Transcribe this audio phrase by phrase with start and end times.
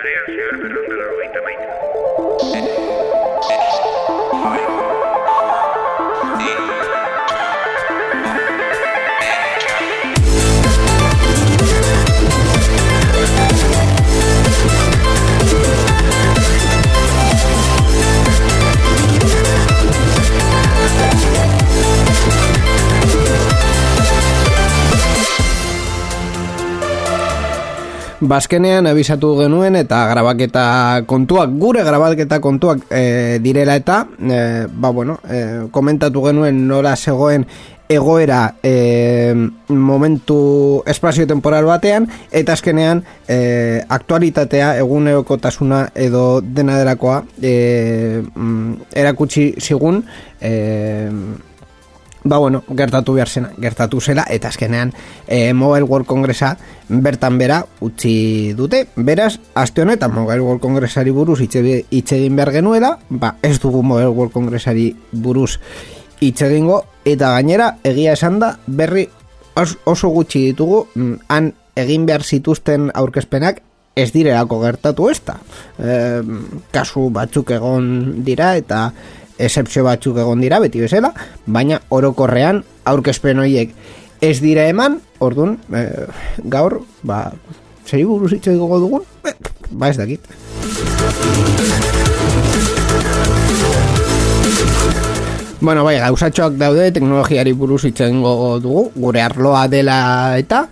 [0.00, 1.79] Sarean zehar berreunda laurogeita maika.
[28.30, 30.64] Bazkenean abisatu genuen eta grabaketa
[31.10, 34.38] kontuak, gure grabaketa kontuak e, direla eta e,
[34.70, 37.46] ba, bueno, e, komentatu genuen nola zegoen
[37.90, 39.34] egoera e,
[39.74, 40.38] momentu
[40.86, 48.22] espazio temporal batean eta azkenean e, aktualitatea egunerokotasuna edo dena delakoa e,
[48.94, 50.04] erakutsi zigun
[50.38, 50.54] e,
[52.24, 54.92] ba bueno, gertatu behar zena, gertatu zela, eta azkenean
[55.26, 56.56] e, Mobile World Congressa
[56.88, 58.86] bertan bera utzi dute.
[58.96, 64.10] Beraz, aste honetan Mobile World Congressari buruz hitz egin behar genuela, ba ez dugu Mobile
[64.10, 65.58] World Congressari buruz
[66.20, 69.08] hitz egingo, eta gainera egia esan da berri
[69.56, 73.62] os, oso gutxi ditugu, mm, han egin behar zituzten aurkezpenak
[73.96, 75.36] ez direlako gertatu ez da.
[75.78, 75.94] E,
[76.72, 78.90] kasu batzuk egon dira eta
[79.40, 81.12] excepzio batzuk egon dira beti bezala,
[81.46, 83.74] baina orokorrean aurkezpen horiek
[84.20, 85.86] ez dira eman, ordun e,
[86.52, 87.30] gaur, ba,
[87.88, 89.34] zeri buruz hitz egingo dugun, e,
[89.70, 90.28] ba ez dakit.
[95.60, 99.98] Bueno, bai, gauzatxoak daude, teknologiari buruz hitz egingo dugu, gure arloa dela
[100.40, 100.62] eta,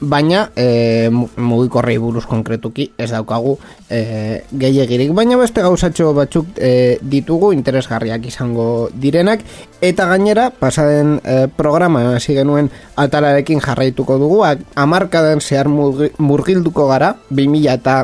[0.00, 3.56] baina e, mugikorrei buruz konkretuki ez daukagu
[3.88, 9.44] e, gehiagirik, baina beste gauzatxo batzuk e, ditugu interesgarriak izango direnak.
[9.80, 14.42] Eta gainera pasaden e, programa hasi genuen atalarekin jarraituko dugu.
[14.76, 18.00] Amarkaden zehar murgilduko gara 2000 eta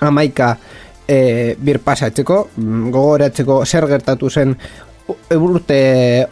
[0.00, 0.56] amaika
[1.08, 2.42] e, bir pasatzeko
[2.92, 4.54] gogoratzeko zer gertatu zen
[5.36, 5.80] urte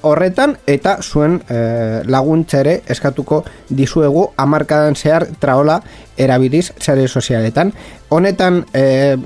[0.03, 1.59] horretan eta zuen e,
[2.07, 5.81] laguntza ere eskatuko dizuegu amarkadan zehar traola
[6.17, 7.73] erabiliz sare sozialetan.
[8.09, 9.17] Honetan e,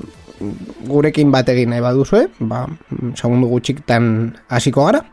[0.87, 2.65] gurekin bat egin nahi baduzue, ba,
[3.15, 4.05] segundu gutxik tan
[4.49, 5.03] hasiko gara.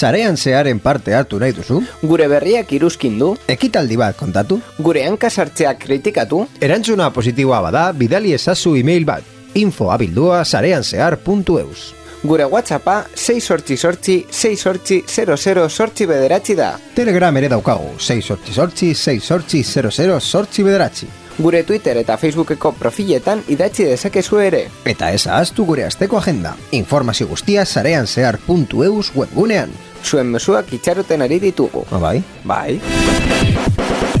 [0.00, 1.82] Sarean zearen parte hartu nahi duzu?
[2.00, 3.34] Gure berriak iruzkin du?
[3.52, 4.56] Ekitaldi bat kontatu?
[4.78, 6.46] Gure hankasartzeak kritikatu?
[6.64, 9.26] Erantzuna positiboa bada, bidali ezazu email bat.
[9.60, 11.90] Info abildua sareanzear.eus
[12.22, 16.70] Gure whatsappa 6 sortzi sortzi 6 sortzi 00 sortzi bederatzi da.
[16.96, 21.10] Telegram ere daukagu 6 sortzi sortzi 6 sortzi 00 sortzi bederatzi.
[21.40, 24.64] Gure Twitter eta Facebookeko profiletan idatzi dezakezu ere.
[24.84, 26.56] Eta ez ahaztu gure asteko agenda.
[26.72, 29.72] Informazio guztia sareanzear.eus webgunean
[30.04, 31.84] zuen mesuak itxaroten ari ditugu.
[31.90, 32.22] Ah, bai?
[32.44, 34.19] Bai.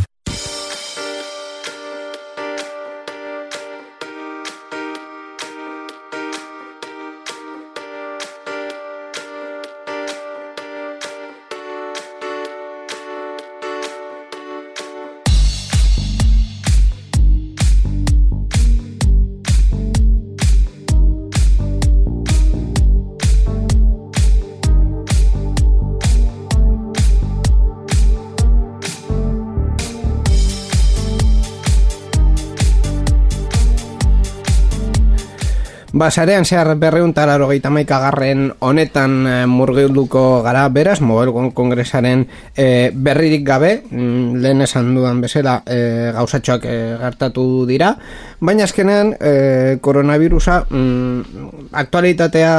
[36.00, 40.68] Basarean zehar berreuntara rogeita garren honetan e, murgilduko gara.
[40.72, 47.66] Beraz, Mobile Kongresaren e, berririk gabe, mm, lehen esan dudan bezala e, gauzatxoak e, gertatu
[47.68, 47.98] dira,
[48.40, 52.54] baina azkenean e, koronavirusa mm, aktualitatea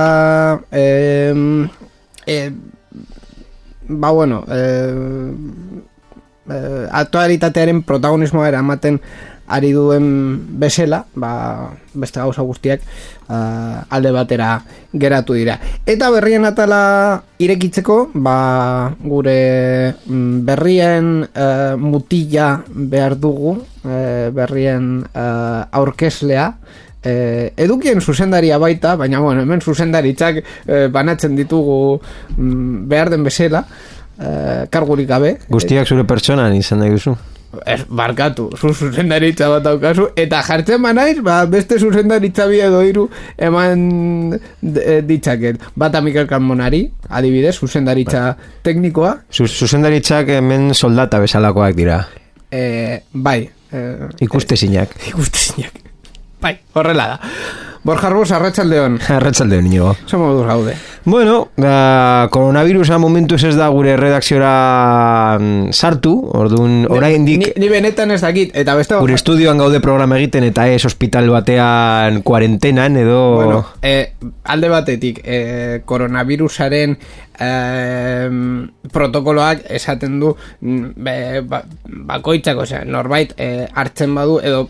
[0.71, 0.85] e,
[2.27, 2.37] e,
[3.89, 4.61] ba bueno e,
[6.91, 9.01] aktualitatearen protagonismoa eramaten
[9.51, 10.05] ari duen
[10.61, 12.83] bezela, ba, beste gauza guztiak
[13.27, 14.53] uh, alde batera
[14.93, 15.57] geratu dira.
[15.85, 18.37] Eta berrien atala irekitzeko, ba,
[19.03, 19.39] gure
[20.05, 26.47] mm, berrien uh, mutila behar dugu, uh, berrien uh, aurkeslea,
[27.01, 33.63] Eh, edukien zuzendaria baita, baina bueno, hemen zuzendaritzak eh, banatzen ditugu mm, behar den bezala,
[34.21, 35.31] eh, kargurik gabe.
[35.49, 37.15] Guztiak zure pertsonan izan da duzu
[37.65, 43.07] ez, barkatu, zu zuzendaritza bat daukazu, eta jartzen manaiz, ba, beste zuzendaritza bi edo iru
[43.37, 43.85] eman
[44.35, 45.61] e, ditzaket.
[45.75, 48.49] Bata Mikel Carmonari, adibidez, zuzendaritza bai.
[48.63, 49.15] teknikoa.
[49.31, 52.01] Zuzendaritzak hemen soldata bezalakoak dira.
[52.51, 53.39] E, bai.
[53.71, 53.87] E,
[54.27, 54.95] ikuste zinak.
[55.11, 55.90] ikuste zinak.
[56.41, 57.19] Bai, horrela da.
[57.83, 58.99] Borja Arbus, arratsaldeon.
[59.09, 59.95] Arratsalde niño.
[60.05, 60.75] Somos moduz gaude.
[61.03, 68.13] Bueno, ba, koronavirusa momentuz ez da gure redakziora mm, sartu, orduan oraindik Ni, ni benetan
[68.13, 68.99] ez dakit, eta beste...
[69.01, 73.17] gure estudioan gaude programa egiten eta ez hospital batean kuarentenan edo...
[73.39, 74.13] Bueno, eh,
[74.43, 76.93] alde batetik, eh, koronavirusaren
[77.39, 78.29] eh,
[78.93, 81.17] protokoloak esaten du mm, be,
[81.49, 81.63] ba,
[82.13, 84.67] bakoitzak, osea, norbait eh, hartzen badu edo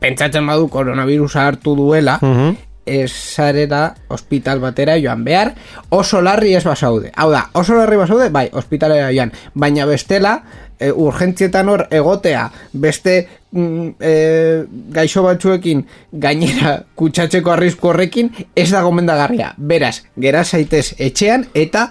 [0.00, 2.56] pentsatzen badu koronavirusa hartu duela, Mhm.
[2.86, 5.54] esarera hospital batera joan behar,
[5.90, 7.10] oso larri ez basaude.
[7.16, 10.36] Hau da, oso larri basaude, bai, hospitalera joan, baina bestela,
[10.78, 18.82] e, urgentzietan hor egotea, beste mm, e, gaixo batzuekin gainera kutsatzeko arrisku horrekin, ez da
[18.82, 19.54] gomendagarria.
[19.56, 21.88] Beraz, gera zaitez etxean eta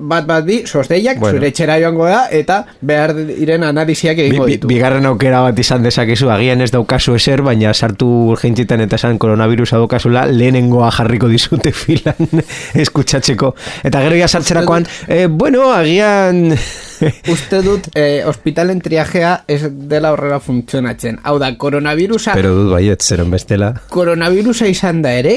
[0.00, 1.36] bat bat bi, sosteiak, Bueno.
[1.38, 4.66] zure etxera joango da, eta behar diren analiziak egingo bi, ditu.
[4.70, 9.76] bigarren aukera bat izan dezakezu, agian ez daukazu eser, baina sartu urgentzietan eta esan koronavirusa
[9.76, 12.30] daukazula, lehenengoa jarriko dizute filan
[12.74, 13.54] eskutsatzeko.
[13.84, 16.54] Eta gero ja sartzerakoan, eh, bueno, agian...
[17.32, 21.18] Uste dut, eh, hospitalen triajea ez dela horrela funtzionatzen.
[21.24, 23.70] Hau da, koronavirusa, Pero dut baiet, zeren bestela.
[23.88, 25.36] koronavirusa izan da ere,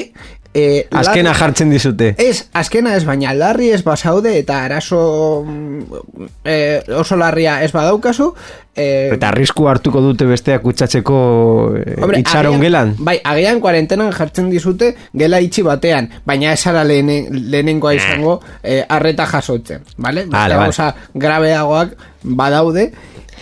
[0.53, 2.15] eh, Azkena larri- jartzen dizute.
[2.17, 5.45] Ez, azkena ez, baina larri ez basaude eta arazo
[6.43, 8.33] eh, oso larria ez badaukazu.
[8.75, 11.17] Eh, Eta arrisku hartuko dute besteak kutsatzeko
[11.77, 12.95] eh, hombre, itxaron agian- gelan.
[12.99, 19.25] Bai, agian kuarentenan jartzen dizute gela itxi batean, baina esara lehene, lehenengoa izango eh, arreta
[19.29, 19.83] jasotzen?
[19.83, 20.55] Beste Vale, vale.
[20.55, 22.91] gauza grabeagoak badaude,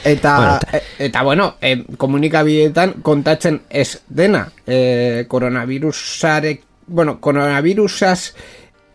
[0.04, 8.34] eta, Bueno, bueno, eta bueno, eh, komunikabideetan kontatzen ez dena, eh, koronavirusarek, bueno, koronavirusaz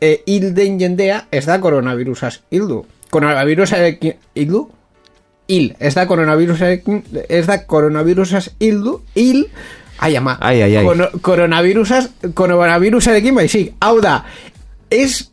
[0.00, 2.84] eh, hilden jendea ez da koronavirusaz hildu.
[3.10, 4.68] Koronavirusarekin hildu?
[5.48, 9.44] Hil, ez da koronavirusarekin, ez da koronavirusaz hildu, hil,
[9.98, 10.84] ai ama, Ai, ai, ai.
[10.84, 14.24] Kono- koronavirusaz, koronavirusarekin baizik, hau da,
[14.90, 15.28] ez,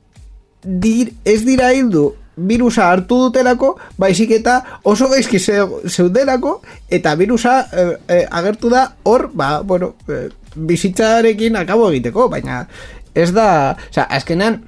[0.64, 4.60] dir, ez dira hildu virusa hartu dutelako, baizik eta
[4.90, 11.56] oso gaizki ze- zeudelako, eta virusa eh, eh, agertu da hor, ba, bueno, eh, bizitzarekin
[11.60, 12.64] akabo egiteko, baina
[13.14, 14.62] ez da, oza, azkenan,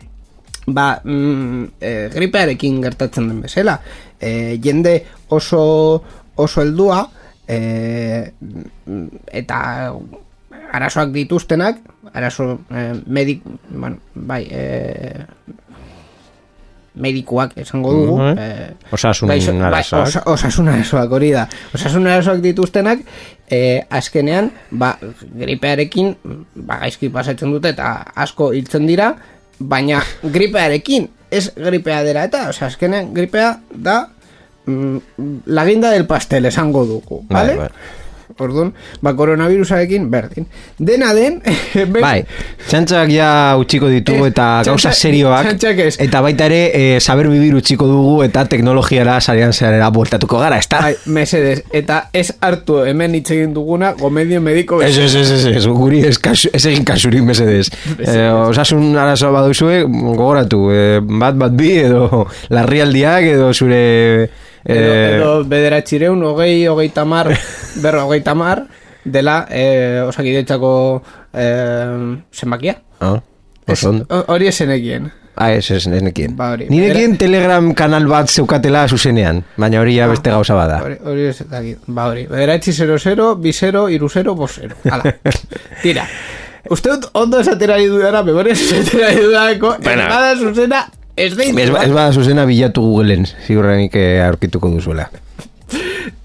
[0.67, 3.79] ba, mm, e, gripearekin gertatzen den bezala.
[4.19, 4.99] E, jende
[5.29, 6.03] oso
[6.35, 7.05] oso heldua
[7.47, 8.31] e,
[9.31, 9.59] eta
[10.75, 11.79] arazoak dituztenak,
[12.13, 15.25] arazo e, medik, bueno, bai, e,
[16.95, 18.17] medikuak esango dugu.
[18.17, 18.37] Mhm.
[18.37, 20.07] eh, Osasun gaixo- bai, arazoak.
[20.07, 21.47] osa- osasun arazoak hori da.
[21.73, 22.99] Osasun arazoak dituztenak,
[23.49, 24.97] eh, azkenean, ba,
[25.35, 26.15] gripearekin,
[26.55, 29.15] ba, gaizki pasatzen dute eta asko hiltzen dira,
[29.59, 34.09] baina gripearekin, ez gripea dela eta, osea, azkenean gripea da
[34.65, 34.97] mm,
[35.45, 37.55] laginda del pastel esango dugu, Bai, vale?
[37.55, 37.69] bai.
[38.35, 40.43] Orduan, ba, koronavirusarekin berdin.
[40.77, 41.37] Dena den,
[41.93, 42.25] be- Bai,
[42.67, 45.47] txantxak ja utziko ditugu eta gauza txantxak- serioak
[46.03, 50.81] eta baita ere e, saber bibir utziko dugu eta teknologiara sarean zerera bueltatuko gara, ezta?
[50.83, 55.45] Bai, mesedez, eta ez hartu hemen hitz egin duguna gomedio mediko Ez, ez, ez, ez,
[55.55, 57.69] ez, guri ez, kasu, ez egin kasurik mesedez.
[58.03, 63.79] Eh, osasun arazoa baduzue, gogoratu, eh, bat bat bi edo larrialdiak edo zure...
[64.65, 67.29] edo, eh, edo bederatxireun, hogei, hogei tamar,
[67.83, 68.65] berro, hogei tamar,
[69.05, 71.03] dela eh, osakidetzako
[71.33, 72.79] eh, zenbakia.
[72.99, 73.19] ah,
[73.67, 75.11] ho- Hori esenekien.
[75.37, 76.31] Ah, ez, ez, ez nekien.
[76.37, 76.69] Ba, hori.
[76.71, 80.77] Nirekien telegram kanal bat zeukatela zuzenean, baina hori ja beste gauza bada.
[80.85, 81.81] Hori, hori ez dakit.
[81.87, 82.23] Ba, hori.
[82.29, 84.77] Bederatzi 00, bi 0, iru 0, bos 0.
[84.89, 85.11] Hala.
[85.83, 86.05] Tira.
[86.71, 90.07] Uste dut ondo esatera dudara, memoria esatera dudako, Bueno.
[90.07, 91.57] bada zuzena, ez deitu.
[91.59, 95.09] Ez, ba- ez bada zuzena bilatu Googleen, ziurrenik eh, aurkituko duzuela.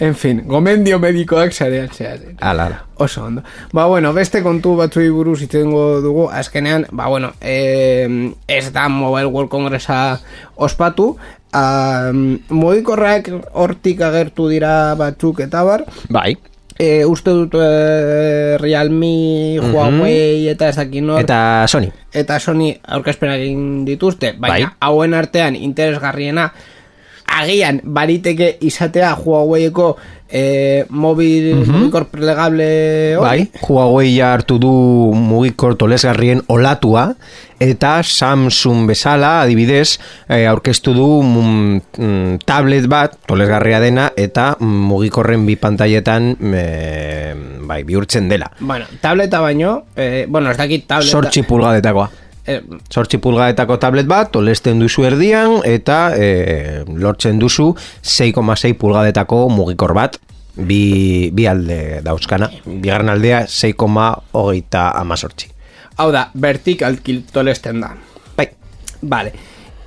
[0.01, 2.37] En fin, gomendio medikoak sarean zehaten.
[2.41, 2.79] Ala, ala.
[3.01, 3.43] Oso ondo.
[3.73, 8.09] Ba, bueno, beste kontu batzuei buruz itzengo dugu, azkenean, ba, bueno, eh,
[8.49, 10.21] ez da Mobile World Congressa
[10.57, 11.17] ospatu,
[11.55, 16.37] um, mugikorrak hortik agertu dira batzuk eta bar, Bai.
[16.81, 21.91] E, uste dut e, Realme, Huawei eta ez dakit nor, Eta Sony.
[22.13, 24.77] eta Sony aurkezpenak egin dituzte, baina Bai.
[24.89, 26.51] hauen artean interesgarriena
[27.31, 29.97] agian bariteke izatea Huaweieko
[30.31, 33.47] eh, mobil mugikor plegable hori.
[33.47, 34.73] Bai, Huawei ja hartu du
[35.17, 37.11] mugikor tolesgarrien olatua
[37.61, 44.89] eta Samsung bezala adibidez eh, aurkeztu du mm, mm, tablet bat tolesgarria dena eta mm,
[44.91, 47.35] mugikorren bi pantailetan eh,
[47.67, 48.51] bai, bihurtzen dela.
[48.61, 51.11] Bueno, tableta baino, eh, bueno, ez dakit tableta.
[51.11, 52.11] Sortzi pulgadetakoa.
[52.47, 59.95] Eh, Sortzi pulgadetako tablet bat, tolesten duzu erdian, eta e, lortzen duzu 6,6 pulgadetako mugikor
[59.95, 60.17] bat,
[60.57, 62.51] bi, bi alde dauzkana.
[62.65, 65.53] Bigarren aldea 6,hogeita amazortzi.
[66.01, 67.93] Hau da, vertikalki tolesten da.
[68.37, 68.49] Bai.
[69.03, 69.33] Vale.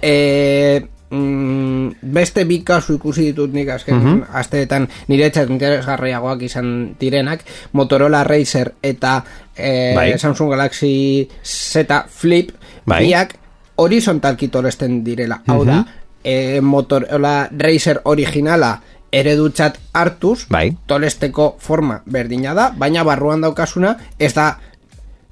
[0.01, 0.83] E,
[1.13, 6.67] mm, beste bi kasu ikusi ditut nik azken asteetan nire etxat interesgarriagoak izan
[6.99, 7.45] direnak
[7.77, 9.19] Motorola Razer eta
[9.55, 10.17] e, Bai.
[10.17, 12.51] Samsung Galaxy Z Flip
[12.85, 13.03] Bai.
[13.05, 13.37] biak
[13.75, 15.41] horizontalki tolesten direla.
[15.47, 15.83] Hau da,
[16.23, 18.75] e, Motorola Razer originala
[19.13, 20.73] eredutzat hartuz, Bai.
[20.89, 24.57] tolesteko forma berdina da, baina barruan daukasuna ez da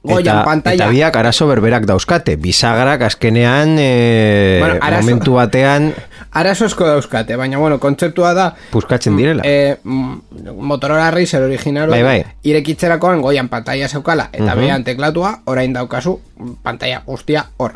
[0.04, 2.36] goian eta, pantalla eta biak arazo berberak dauzkate.
[2.36, 5.94] Bizagrak azkenean e, Bueno, arazo- momentu batean
[6.32, 9.44] Arazosko dauzkate, baina bueno, kontzeptua da puskatzen direla.
[9.46, 12.24] e, Motorola Razer original Bai, bai.
[12.44, 16.20] irekitzerakoan goian pantalla zeukala eta behan teklatua orain daukazu
[16.64, 17.74] pantalla guztia hor.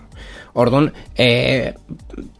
[0.53, 1.73] Orduan, e,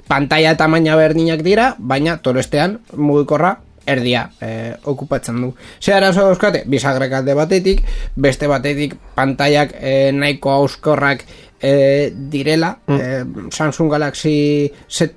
[0.07, 5.53] pantalla tamaina berdinak dira, baina tolestean mugikorra erdia e, okupatzen du.
[5.79, 7.81] Ze arazo dauzkate, bisagrek alde batetik,
[8.15, 11.25] beste batetik pantaiak e, nahiko auskorrak
[11.61, 15.11] e, direla, e, Samsung Galaxy Z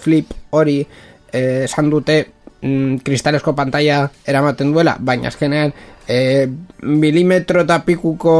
[0.00, 0.80] Flip hori
[1.34, 2.20] esan dute
[2.62, 5.72] mm, kristalesko pantalla eramaten duela, baina azkenean
[6.08, 6.46] e,
[6.82, 8.36] milimetro eta pikuko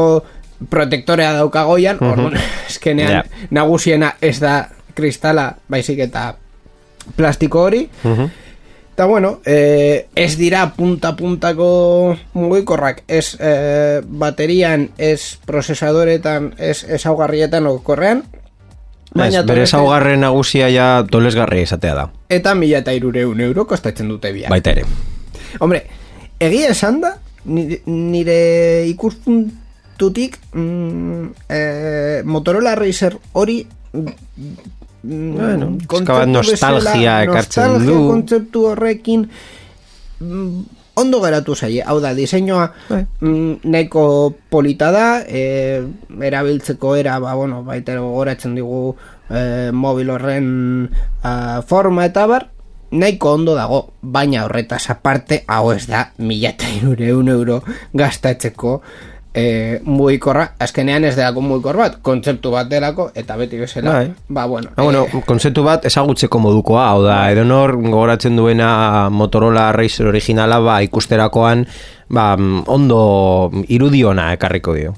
[0.71, 2.37] protektorea dauka goian, orduan,
[2.69, 3.23] azkenean Ja.
[3.51, 6.29] nagusiena ez da kristala, baizik eta
[7.17, 7.89] plastiko hori.
[8.95, 18.23] Eta bueno, eh, ez dira punta-puntako mugikorrak, ez eh, baterian, ez procesadoretan, ez ezaugarrietan okorrean,
[19.15, 22.07] Ez, bere zaugarren nagusia ja tolesgarria izatea da.
[22.29, 24.49] eta mila eta irureun euro kostatzen dute biak.
[24.51, 24.83] Baita ere.
[25.59, 25.85] Hombre,
[26.39, 27.13] egia esan da,
[27.45, 28.39] nire, nire
[28.87, 33.65] ikuspuntutik mm, eh, Motorola Razer hori
[35.05, 38.07] Bueno, kontzeptu pixka bat nostalgia ekartzen nostalgia du.
[38.09, 39.27] kontzeptu horrekin
[40.19, 40.63] mm,
[40.95, 43.03] ondo geratu zaie, hau da, diseinua Bai.
[43.21, 45.83] mm, nahiko polita da, e,
[46.29, 48.95] erabiltzeko era, ba, bueno, baita gogoratzen digu
[49.29, 50.47] e, mobil horren
[51.21, 52.49] a, forma eta bar,
[52.95, 57.61] nahiko ondo dago, baina horretaz aparte, hau ez da, mila eta euro
[57.93, 58.79] gastatzeko
[59.35, 64.13] e, mugikorra, azkenean ez delako mugikor bat, kontzeptu bat delako, eta beti bezala, Bai.
[64.29, 69.71] ba, bueno, Ah, bueno, eh, kontzeptu bat ezagutzeko modukoa, hau da, edonor gogoratzen duena Motorola
[69.75, 71.65] Razer originala, ba, ikusterakoan,
[72.09, 74.95] ba, mm, ondo irudiona ekarriko dio.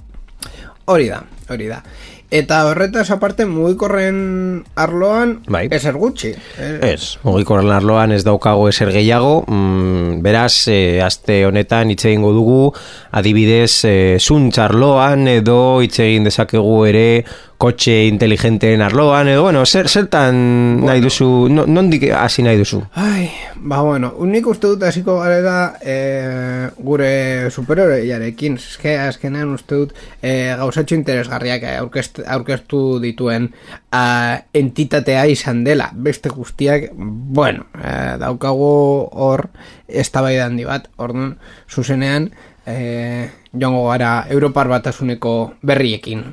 [0.86, 1.82] Hori da, hori da.
[2.30, 5.68] Eta horretaz aparte mugikorren arloan Bai.
[5.72, 6.34] ezer gutxi.
[6.60, 12.34] Eh, Ez, mugikorren arloan ez daukago eser gehiago, mm, beraz, e, aste honetan hitz egingo
[12.36, 12.74] dugu,
[13.12, 17.24] adibidez, e, zuntz arloan, edo hitz egin dezakegu ere,
[17.58, 22.84] kotxe inteligenteen arloan, edo, bueno, zer, zertan nahi duzu, no, nondik hasi nahi duzu?
[22.94, 29.96] Ai, ba bueno, nik uste dut hasiko garela e, gure superheroiarekin, eske azkenean uste dut
[30.22, 33.52] e, gauzatxo interesgarriak aurkest, aurkeztu dituen
[33.92, 38.72] a, entitatea izan dela, beste guztiak, bueno, e, daukagu
[39.12, 39.48] hor
[39.88, 41.38] eztabaida handi bat, orduan,
[41.70, 42.32] zuzenean,
[42.66, 46.28] e, joango gara Europar batasuneko berriekin.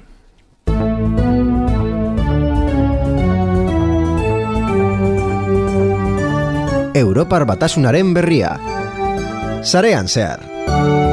[6.95, 8.55] Europar batasunaren berria.
[9.67, 11.04] Sarean zehar.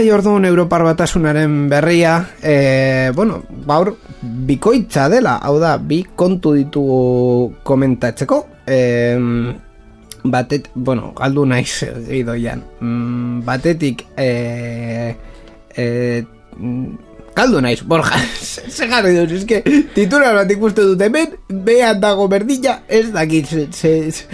[0.00, 3.90] Bai, orduan Europar batasunaren berria, e, bueno, baur,
[4.48, 8.78] bikoitza dela, hau da, bi kontu ditugu komentatzeko, e,
[10.24, 14.30] batet, bueno, galdu naiz gidoian, mm, batetik, e,
[15.76, 16.24] e,
[17.40, 18.18] galdu naiz, Borja,
[18.76, 19.60] ze jarri duz, eske,
[19.94, 21.32] titular bat ikuste dut hemen,
[21.64, 24.26] behan dago berdina, ez dakit, ze, ze,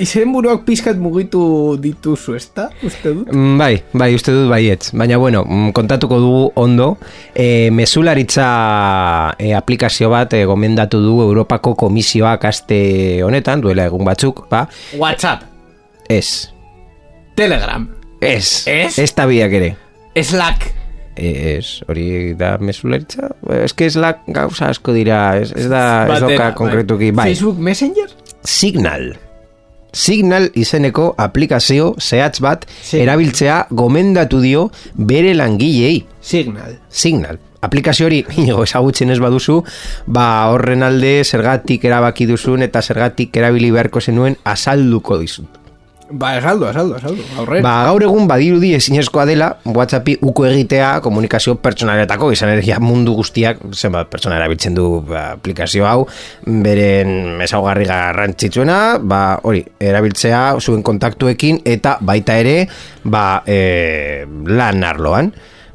[0.00, 1.42] izen buruak pizkat mugitu
[1.82, 3.32] dituzu, ez da, uste dut?
[3.34, 4.92] Mm, Bai, bai, uste dut baietz.
[4.96, 6.88] Baina, bueno, mm, kontatuko dugu ondo.
[7.34, 8.46] E, mesularitza
[9.38, 12.78] e, aplikazio bat e, gomendatu du Europako Komisioak aste
[13.26, 14.66] honetan, duela egun batzuk, ba,
[14.98, 15.44] WhatsApp,
[16.08, 16.48] ez.
[17.36, 17.86] Telegram,
[18.22, 18.62] Ez.
[18.70, 19.00] Ez?
[19.02, 19.72] Ez tabiak ere.
[20.14, 20.68] Slack,
[21.16, 23.34] Ez, hori da mesularitza?
[23.52, 26.54] Ez que Slack gauza asko dira, ez, ez da, ez doka bai.
[26.56, 27.10] konkretuki.
[27.12, 28.08] Bai, Facebook Messenger?
[28.44, 29.12] Signal.
[29.92, 33.02] Signal izeneko aplikazio zehatz bat Signal.
[33.04, 36.06] erabiltzea gomendatu dio bere langilei.
[36.20, 36.78] Signal.
[36.88, 37.38] Signal.
[37.62, 39.60] Aplikazio hori, inigo, ezagutzen ez baduzu,
[40.06, 45.61] ba horren alde zergatik erabaki duzun eta zergatik erabili beharko zenuen azalduko dizut.
[46.12, 47.60] Ba, esaldu, esaldu, esaldu, aurre.
[47.64, 53.62] Ba, gaur egun badirudi ezinezkoa dela WhatsAppi uko egitea komunikazio pertsonaletako izan ja mundu guztiak
[53.72, 56.04] zenbat pertsona erabiltzen du ba, aplikazio hau
[56.44, 62.58] beren ezaugarri garrantzitsuena ba, hori, erabiltzea zuen kontaktuekin eta baita ere
[63.04, 65.32] ba, e, lan arloan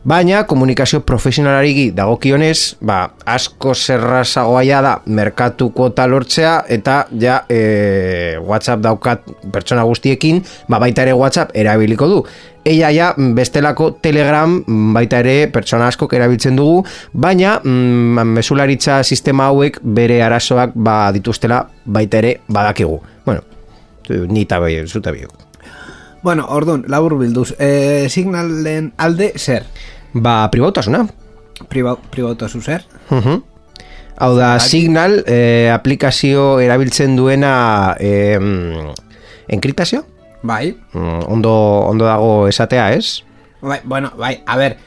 [0.07, 8.85] Baina komunikazio profesionalari dagokionez, ba, asko zerrazagoa da merkatu kuota lortzea eta ja e, WhatsApp
[8.85, 12.21] daukat pertsona guztiekin, ba, baita ere WhatsApp erabiliko du.
[12.63, 14.53] Eia ja bestelako Telegram
[14.95, 21.65] baita ere pertsona askok erabiltzen dugu, baina mm, mesularitza sistema hauek bere arazoak ba, dituztela
[21.83, 23.01] baita ere badakigu.
[23.25, 23.43] Bueno,
[24.31, 25.35] ni eta bai, zuta biok.
[26.23, 29.67] Bueno, orduan, labur bilduz, e, signalen alde zer?
[30.13, 31.05] Ba, pribautasuna.
[31.69, 32.83] Priba, pribautasu zer?
[33.09, 33.41] Mhm.
[34.17, 38.39] Hau da, Signal eh, aplikazio erabiltzen duena eh,
[39.47, 40.05] enkriptazio?
[40.41, 41.51] Bai, Mm, ondo,
[41.89, 43.23] ondo dago esatea, ez?
[43.61, 44.77] bai, bueno, bai, a ber,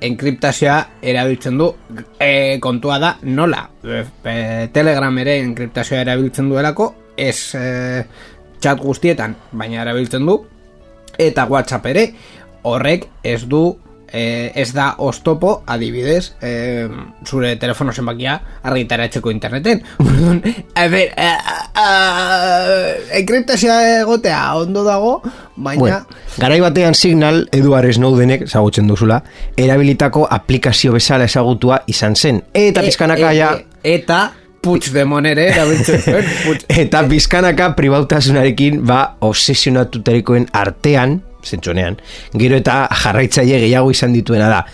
[0.00, 1.74] enkriptazioa erabiltzen du,
[2.18, 3.68] e, kontua da, nola?
[3.84, 8.04] E, e, Telegram ere enkriptazioa erabiltzen duelako, ez e,
[8.60, 10.38] chat guztietan, baina erabiltzen du,
[11.18, 12.06] eta WhatsApp ere,
[12.62, 13.78] horrek ez du
[14.12, 16.88] eh, ez da ostopo adibidez eh,
[17.24, 20.42] zure telefono zenbakia argitaratzeko interneten Orduan,
[20.74, 21.36] a ber eh,
[23.20, 25.20] enkriptazioa egotea ondo dago
[25.56, 26.00] baina Bueno,
[26.38, 29.20] garai batean Signal Eduard Snowdenek ezagutzen duzula,
[29.56, 32.42] erabilitako aplikazio bezala ezagutua izan zen.
[32.54, 33.54] Eta pizkanaka ja...
[33.56, 34.20] e, e, eta
[34.60, 41.98] Puigdemont ere erabiltzen zuen Puig- Eta bizkanaka pribautasunarekin ba obsesionatutarikoen artean, zentsonean,
[42.34, 44.64] gero eta jarraitzaile gehiago izan dituena da.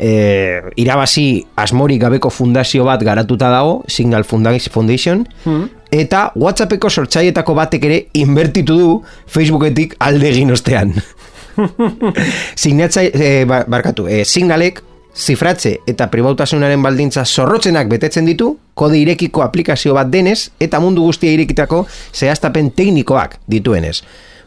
[0.00, 5.26] E, irabazi asmorik gabeko fundazio bat garatuta dago, Signal Foundation,
[5.92, 8.92] eta WhatsAppeko sortzaietako batek ere inbertitu du
[9.26, 10.94] Facebooketik alde egin ostean.
[12.62, 14.80] Signatzai, e, ba, barkatu, e, signalek
[15.16, 21.32] zifratze eta pribautasunaren baldintza zorrotzenak betetzen ditu, kode irekiko aplikazio bat denez eta mundu guztia
[21.34, 21.84] irekitako
[22.14, 24.00] zehaztapen teknikoak dituenez.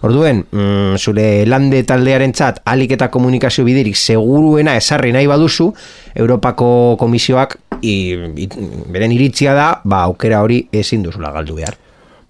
[0.04, 5.70] Orduen, mm, zure lande taldearen txat alik eta komunikazio biderik seguruena esarri nahi baduzu,
[6.16, 6.68] Europako
[7.00, 7.96] komisioak i,
[8.36, 8.50] i,
[8.92, 11.80] beren iritzia da, ba, aukera hori ezin duzula galdu behar.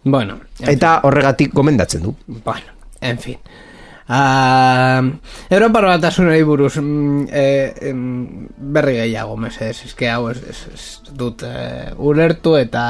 [0.03, 2.13] Bueno, en Eta horregatik gomendatzen du.
[2.27, 3.41] Bueno, en fin.
[4.03, 5.15] Uh,
[5.49, 11.45] Europar batasunari buruz mm, eh, em, berri gehiago, mesedez, eske hau ez, ez, ez dut
[11.47, 12.83] eh, ulertu eta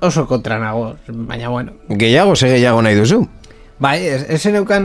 [0.00, 1.72] oso kontra nago, baina bueno.
[1.88, 3.24] Gehiago, ze gehiago nahi duzu.
[3.78, 4.84] Bai, ez, ez neukan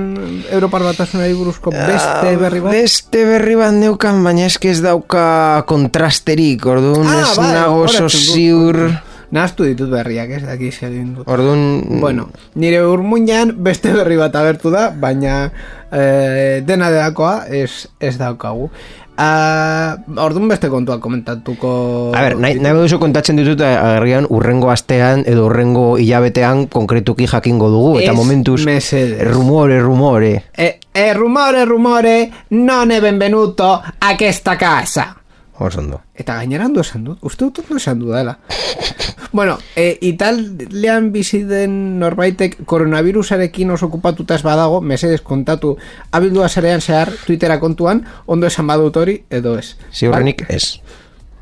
[0.52, 2.74] Europar batasunari buruzko beste berri bat?
[2.74, 7.84] Ah, Beste berri bat neukan, baina eske ez dauka kontrasterik, orduan Ah, ez bai, nago
[7.86, 8.82] oso ziur.
[9.30, 11.28] Nahaztu ditut berriak, ez daki egin dut.
[11.30, 15.52] Orduan, Bueno, nire urmuinan beste berri bat agertu da, baina
[15.92, 18.72] eh, dena delakoa ez, ez daukagu.
[19.20, 21.70] Uh, orduan beste kontua komentatuko...
[22.16, 27.28] A ber, nahi, nahi baduzu kontatzen ditut eh, agerrian urrengo astean edo urrengo hilabetean konkretuki
[27.28, 29.28] jakingo dugu eta Ez momentuz mesedez.
[29.28, 30.46] rumore, rumore.
[30.56, 35.19] Eh, eh, rumore, rumore, non è benvenuto a questa casa.
[35.60, 36.00] Oso ondo.
[36.16, 38.38] Eta gaineran du esan dut, uste dut ondo esan du dela.
[39.36, 45.76] bueno, e, Italian bizi den norbaitek koronavirusarekin oso okupatuta ez badago, mesedez kontatu
[46.16, 49.76] abildua zerean zehar Twittera kontuan, ondo esan badut hori, edo ez.
[49.92, 50.80] Ziurrenik ez.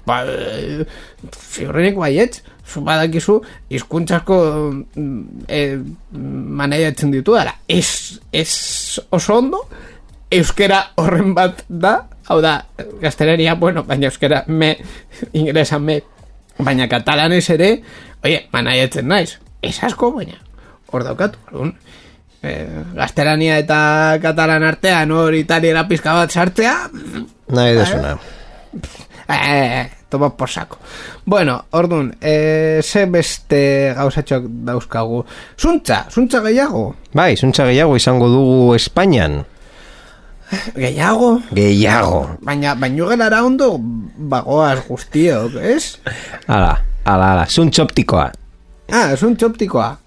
[0.10, 0.88] Ba, e,
[1.54, 3.38] ziurrenik baietz, zu badakizu,
[3.70, 4.38] izkuntzasko
[5.48, 5.62] e,
[6.18, 7.54] maneiatzen ditu dara.
[7.70, 8.50] Ez, ez
[9.14, 9.62] oso ondo,
[10.34, 12.66] euskera horren bat da, hau da,
[13.02, 14.76] gaztelania, bueno, baina euskera me,
[15.34, 16.02] inglesa me,
[16.58, 17.72] baina katalanez ere,
[18.24, 20.40] oie, manaiatzen naiz, ez asko, baina,
[20.92, 21.76] hor daukatu, orduan,
[22.44, 22.56] e,
[22.98, 23.80] gaztelania eta
[24.24, 26.78] katalan artean hor italiera pizka bat sartzea,
[27.48, 28.18] Nahi desuna.
[29.30, 30.78] Eh, toma por saco.
[31.26, 35.26] Bueno, ordun, eh, ze beste gauzatxoak dauzkagu.
[35.60, 36.96] Zuntza, zuntza gehiago.
[37.14, 39.46] Bai, zuntza gehiago izango dugu Espainian.
[40.76, 41.42] Gehiago?
[41.52, 42.38] Gehiago.
[42.42, 43.76] Baina, baino gelara ondo
[44.18, 45.98] bagoaz guztiok, ez?
[46.48, 48.30] Ala, ala, ala, zuntz optikoa.
[48.92, 49.98] Ah, zuntza optikoa.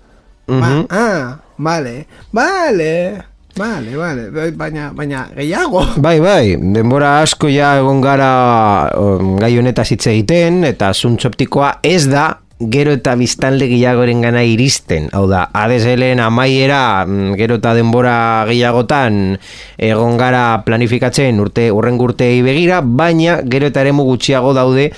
[0.49, 0.61] Mhm.
[0.61, 3.23] ba, ah, vale, vale,
[3.57, 5.85] vale, vale, baina, baina gehiago.
[6.01, 11.77] Bai, bai, denbora asko ja egon gara um, gai honetaz hitz egiten, eta zuntz optikoa
[11.85, 15.09] ez da gero eta biztanle gehiagoren gana iristen.
[15.17, 19.39] Hau da, ADSL-en amaiera mm, gero eta denbora gehiagotan
[19.81, 24.91] egon gara planifikatzen urte urren urtei begira, baina gero eta eremu gutxiago daude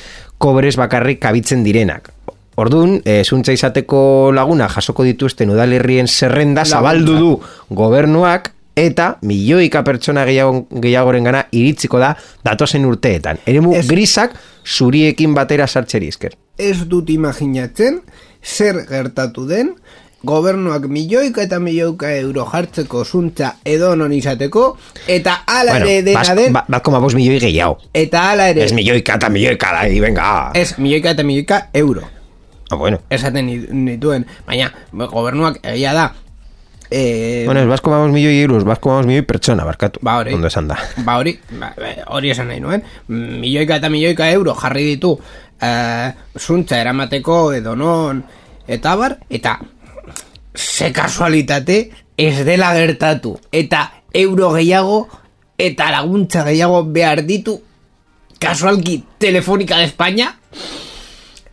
[0.43, 2.11] kobres bakarrik kabitzen direnak.
[2.59, 7.31] Ordun, e, zuntza izateko laguna jasoko dituzten udalerrien zerrenda zabaldu du
[7.71, 13.39] gobernuak eta milioika pertsona gehiago, gehiagoren gana iritziko da datozen urteetan.
[13.47, 16.37] Eremu Ez- grisak zuriekin batera sartzeri esker.
[16.59, 18.01] Ez dut imaginatzen
[18.43, 19.75] zer gertatu den
[20.25, 24.77] gobernuak milioika eta milioika euro jartzeko zuntza edo non izateko
[25.11, 27.79] eta ala Bueno, ere dena den ba- bat koma bost milioi gehiago.
[27.93, 30.51] eta ala ere Ez milioika eta milioika da, venga.
[30.55, 32.03] ez milioika eta milioika euro
[32.71, 33.01] Ah, bueno.
[33.11, 36.15] esaten nit- nituen baina gobernuak egia da
[36.93, 40.01] eh, Bueno, ez bat koma bost milioi euros, bat koma bost milioi pertsona, barkatu.
[40.05, 40.35] Ba, hori.
[40.37, 40.77] Ondo esan da.
[41.07, 45.15] Ba hori, ba, ba, hori esan nahi nuen Milioika eta milioika euro jarri ditu
[45.61, 48.23] eh, Zuntza eramateko edo non
[48.69, 49.59] Eta bar, eta
[50.55, 55.09] Ze kasualitate ez dela gertatu Eta euro gehiago
[55.59, 57.57] Eta laguntza gehiago behar ditu
[58.39, 60.37] Kasualki telefonika de España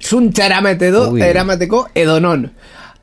[0.01, 1.21] Zuntza eramate do, Ui.
[1.21, 2.49] eramateko edo non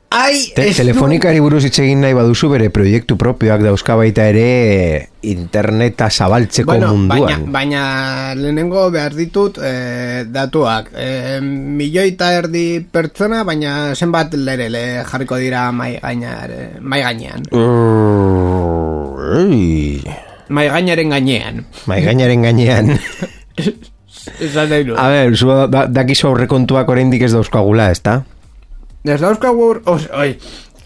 [0.09, 6.07] Ai, Te, telefonikari buruz hitz egin nahi baduzu bere proiektu propioak dauzka baita ere interneta
[6.09, 7.43] zabaltzeko Baina, munduan.
[7.51, 7.81] baina
[8.39, 10.93] lehenengo behar ditut eh, datuak.
[10.95, 17.43] Eh, milioi eta erdi pertsona, baina zenbat lerele jarriko dira mai, gainar, mai gainean.
[17.51, 19.11] Uh,
[20.47, 21.65] Mai gainaren gainean.
[21.85, 22.95] Mai gainaren gainean.
[24.97, 28.21] A ber, zu da, dakizu aurrekontuak oraindik ez dauzkagula, ezta?
[28.23, 28.36] Ez
[29.15, 30.37] dauzkagu, os, oi,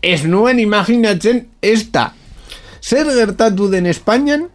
[0.01, 2.11] ez nuen imaginatzen ez da.
[2.81, 4.47] Zer gertatu den Espainian,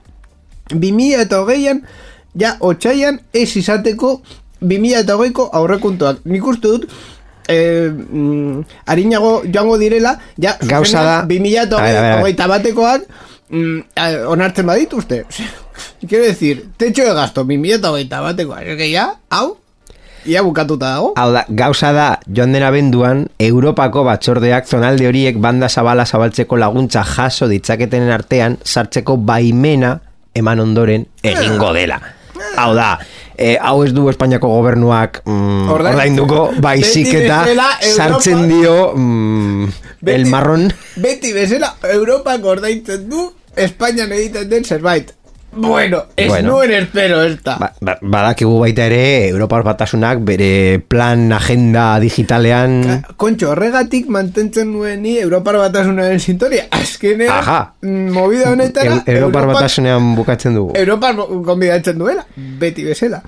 [0.70, 1.82] 2000 eta hogeian,
[2.38, 4.20] ja, otxaian ez izateko
[4.60, 6.24] 2000 eta hogeiko aurrekontuak.
[6.24, 6.88] Nik uste dut,
[7.48, 13.06] eh, mm, harinago joango direla, ja, Gauza da- 2000 eta hogeita batekoak,
[13.50, 15.24] mm, eh, onartzen badituzte.
[16.08, 18.62] Quiero decir, techo de gasto, 2000 eta hogeita batekoak.
[18.62, 19.56] Ez que ya, hau,
[20.26, 21.12] ia bukatuta dago.
[21.16, 27.04] Hau da, gauza da, joan den abenduan, Europako batzordeak zonalde horiek banda zabala zabaltzeko laguntza
[27.04, 30.00] jaso ditzaketenen artean sartzeko baimena
[30.34, 32.00] eman ondoren egingo dela.
[32.56, 32.98] Hau da,
[33.36, 39.68] e, hau ez du Espainiako gobernuak mm, Ordain- ordainduko, baizik eta Europa- sartzen dio mm,
[40.06, 40.68] el marrón.
[40.96, 45.14] Beti bezala Europak ordaintzen du Espainian egiten den zerbait.
[45.56, 46.52] Bueno, ez Bueno.
[46.52, 47.56] nuen espero esta.
[47.56, 53.02] Ba, ba, badakigu baita ere, Europar batasunak bere plan agenda digitalean...
[53.16, 56.66] Kontxo, horregatik mantentzen nuen ni Europar batasunaren sintonia.
[56.70, 57.72] Azkenean, Aha.
[57.80, 60.72] mm, movida honetara, Eu- Europar batasunean bukatzen dugu.
[60.76, 63.22] Europar konbidatzen duela, beti bezala.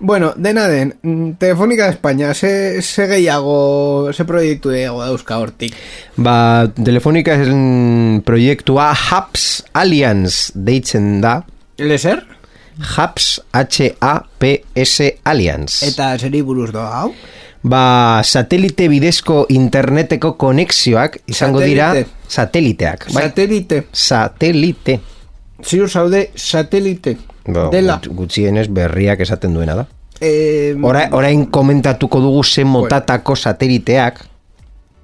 [0.00, 5.74] Bueno, dena den, mm, Telefonika de España, ze, ze gehiago, ze proiektu gehiago dauzka hortik.
[6.16, 11.42] Ba, telefonika zen proiektua Hubs Alliance deitzen da.
[11.78, 12.22] Lezer?
[12.96, 15.86] Hubs, H-A-P-S Alliance.
[15.86, 17.12] Eta zeri buruz doa hau?
[17.64, 22.10] Ba, satelite bidezko interneteko konexioak izango dira Satelite.
[22.28, 23.06] sateliteak.
[23.14, 23.78] Bai, Satelite.
[23.92, 24.98] satelite.
[25.64, 27.16] Ziur zaude satelite.
[27.46, 27.96] Ba, Dela.
[28.02, 29.86] gut- gutxienez berriak esaten duena da.
[30.20, 34.20] Eh, Ora, orain komentatuko dugu zen motatako sateliteak.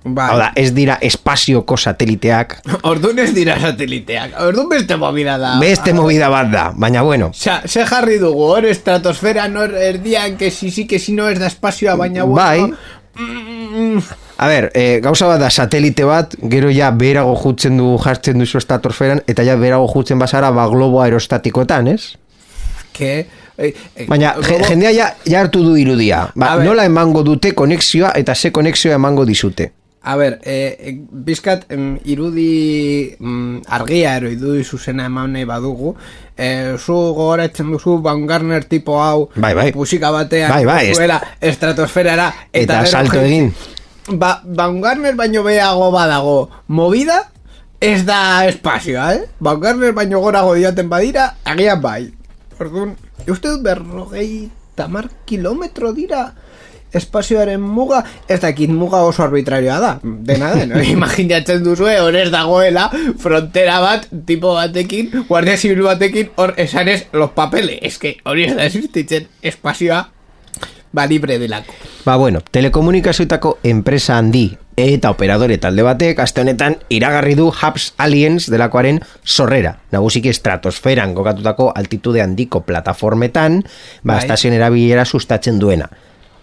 [0.04, 0.28] Bai.
[0.30, 2.58] Hau da, ez dira espazioko sateliteak.
[2.90, 4.38] Orduan ez dira sateliteak.
[4.46, 5.56] Orduan beste movida da.
[5.60, 7.30] Beste movida bat da, baina bueno.
[7.34, 11.38] Sa, se jarri dugu, hor estratosfera nor erdian, que si si, que si no ez
[11.38, 12.60] da espazioa, baina Bai.
[12.60, 12.76] bueno.
[13.16, 13.98] Mm,
[14.40, 18.56] A ber, e, gauza bat da satelite bat, gero ja berago jutzen du jartzen duzu
[18.56, 22.14] estratosferan, eta ja berago jutzen bazara ba globo aerostatikoetan, ez?
[22.92, 23.26] que...
[23.60, 26.30] Eh, eh, Baina gogo- jendea ja, ja hartu du irudia.
[26.34, 29.72] Ba, nola emango dute konexioa eta ze konexioa emango dizute.
[30.02, 35.94] A ber, eh, eh, bizkat em, irudi mm, argia ero irudi zuzena eman nahi badugu
[36.38, 39.72] eh, zu gogoratzen duzu Baumgartner tipo hau Bai, bai.
[39.74, 43.52] musika batean Bai, bai, zuela estratosferara Eta gero salto egin.
[44.16, 47.26] Ba, Baumgartner baino behago badago movida
[47.80, 49.26] ez da espazioa, eh?
[49.38, 52.08] Baumgartner baino gorago diaten badira agian bai
[52.58, 52.96] Orduan,
[53.28, 56.30] uste dut berrogei tamar kilometro dira
[56.92, 62.88] espazioaren muga, ez dakit muga oso arbitrarioa da, dena den, imaginatzen duzue, hor ez dagoela
[63.18, 68.66] frontera bat, tipo batekin, guardia zibil batekin, hor esanez los papeles, eske hori ez da
[68.66, 70.08] existitzen espazioa,
[70.92, 71.74] ba libre delako.
[72.04, 74.48] Ba bueno, telekomunikazioetako enpresa handi
[74.80, 79.76] eta operadore talde batek aste honetan iragarri du Hubs Aliens delakoaren sorrera.
[79.92, 83.62] Nagusiki estratosferan kokatutako altitude handiko plataformetan,
[84.02, 84.54] ba, Bai.
[84.54, 85.90] erabilera sustatzen duena.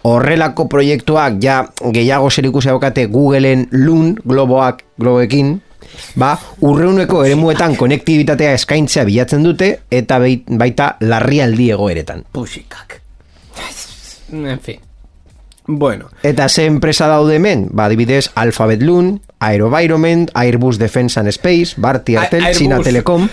[0.08, 1.58] Horrelako proiektuak ja
[1.92, 5.58] gehiago zerikusia daukate Googleen Loon globoak globoekin,
[6.16, 6.30] ba,
[6.64, 10.18] urreuneko eremuetan konektibitatea eskaintzea bilatzen dute eta
[10.60, 12.24] baita larrialdi egoeretan.
[12.32, 13.00] Pusikak.
[14.32, 14.80] En fin.
[15.70, 17.66] Bueno, Eta ze enpresa daude hemen?
[17.72, 22.54] Ba, adibidez, Alphabet Loon, Aerovironment, Airbus Defense and Space, Barti A- Airtel.
[22.54, 23.28] China Telecom,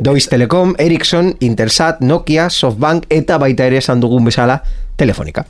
[0.00, 4.60] Deutsche Telekom, Ericsson, Intelsat, Nokia, Softbank eta baita ere esan dugun bezala
[4.96, 5.46] Telefonica.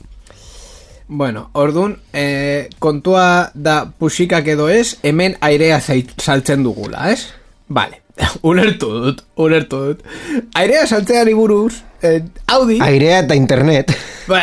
[1.09, 7.33] Bueno, ordun eh, kontua da puxikak edo ez, hemen airea saltzen dugula, ez?
[7.69, 8.03] Vale,
[8.49, 10.05] ulertu dut, ulertu dut.
[10.55, 12.23] Airea saltzeari buruz, eh,
[12.55, 12.79] Audi...
[12.85, 13.95] Airea eta internet.
[14.29, 14.43] Ba,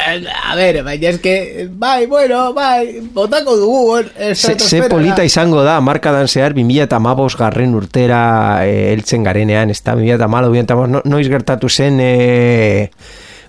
[0.50, 4.90] a ver, baina eske, bai, bueno, bai, botako dugu, eh, Ze, ze estratosferara.
[4.90, 7.00] polita izango da, markadan zehar, 2000 eta
[7.38, 12.90] garren urtera eh, heltzen garenean, ez da, 2000 eta malo, no, noiz gertatu zen eh,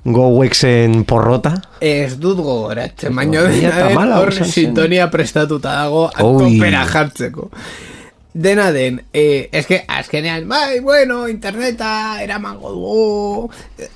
[0.06, 1.56] GoWexen porrota?
[1.82, 6.44] Ez dut gogoratzen, baina dena hor sintonia prestatuta dago Oi.
[6.44, 7.50] topera jartzeko.
[8.36, 13.50] Dena den, eh, eske azkenean, bai, bueno, interneta eramango dugu.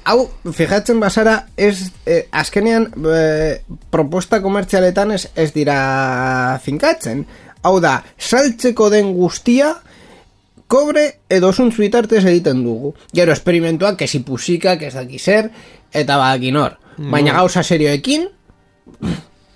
[0.09, 7.27] Hau, fijatzen basara, ez, eh, azkenean eh, proposta komertzialetan ez, ez dira finkatzen.
[7.63, 9.75] Hau da, saltzeko den guztia,
[10.71, 12.95] kobre edo zuntz bitartez egiten dugu.
[13.13, 15.51] Gero esperimentuak, kesi pusikak, ez daki zer,
[15.93, 16.77] eta badakin hor.
[17.01, 18.29] Baina gauza serioekin,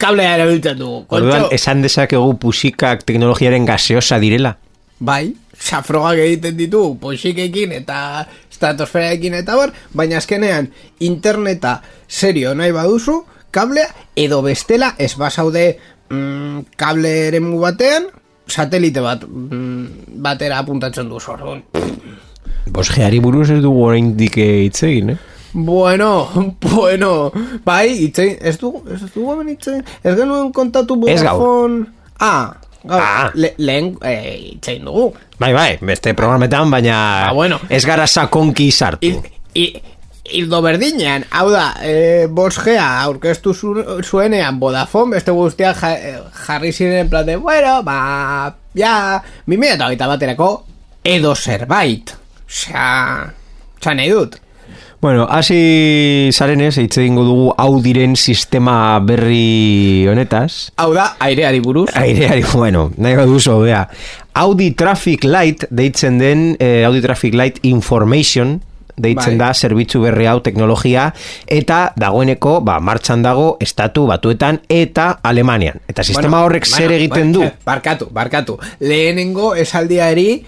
[0.00, 1.04] kablea erabiltzen dugu.
[1.12, 4.56] Orduan, esan dezakegu pusikak teknologiaren gaseosa direla.
[5.04, 10.70] bai, safrogak egiten ditu, pusikekin eta estratosferaekin eta bar, baina azkenean
[11.04, 13.18] interneta serio nahi baduzu,
[13.50, 15.66] kablea edo bestela ez basaude
[16.08, 18.08] mm, kable eremu batean,
[18.46, 21.62] satelite bat mm, batera apuntatzen du orduan.
[22.72, 25.18] Bosgeari buruz ez dugu oraindik hitz egin, eh?
[25.54, 26.28] Bueno,
[26.60, 27.32] bueno,
[27.64, 30.96] bai, itzein, ez dugu, ez dugu hemen itzein, ez genuen kontatu.
[31.00, 31.86] Vodafone...
[32.18, 33.30] Ah, gaur, Ah.
[33.34, 35.12] le, lehen eh, itzein dugu.
[35.38, 37.60] Bai, bai, beste programetan, baina Ah, bueno.
[37.70, 39.06] ez gara sakonki sartu.
[39.06, 39.20] Il,
[39.54, 39.82] i,
[40.34, 46.14] Ildo berdinean, hau da, e, bosgea aurkeztu zu, zuenean Vodafone, beste guztia ja, eh,
[46.46, 50.48] jarri ziren en plan de, bueno, ba, ja, 2008 baterako,
[51.04, 52.14] edo zerbait.
[52.48, 53.34] Osea,
[53.78, 54.38] osea nahi dut.
[55.04, 60.70] Bueno, hasi zarenez, hitz egingo dugu Audiren sistema berri honetaz.
[60.80, 61.90] Hau da, aireari buruz.
[61.92, 63.82] Aireari, bueno, nahi baduzu, bea.
[64.32, 68.62] Audi Traffic Light deitzen den, eh, Audi Traffic Light Information,
[68.96, 69.48] deitzen Bai.
[69.48, 71.10] da zerbitzu berri hau teknologia
[71.50, 75.82] eta dagoeneko ba, martxan dago estatu batuetan eta Alemanian.
[75.86, 77.42] Eta sistema horrek zer egiten du?
[77.44, 78.56] eh, Barkatu, barkatu.
[78.80, 80.44] Lehenengo esaldiari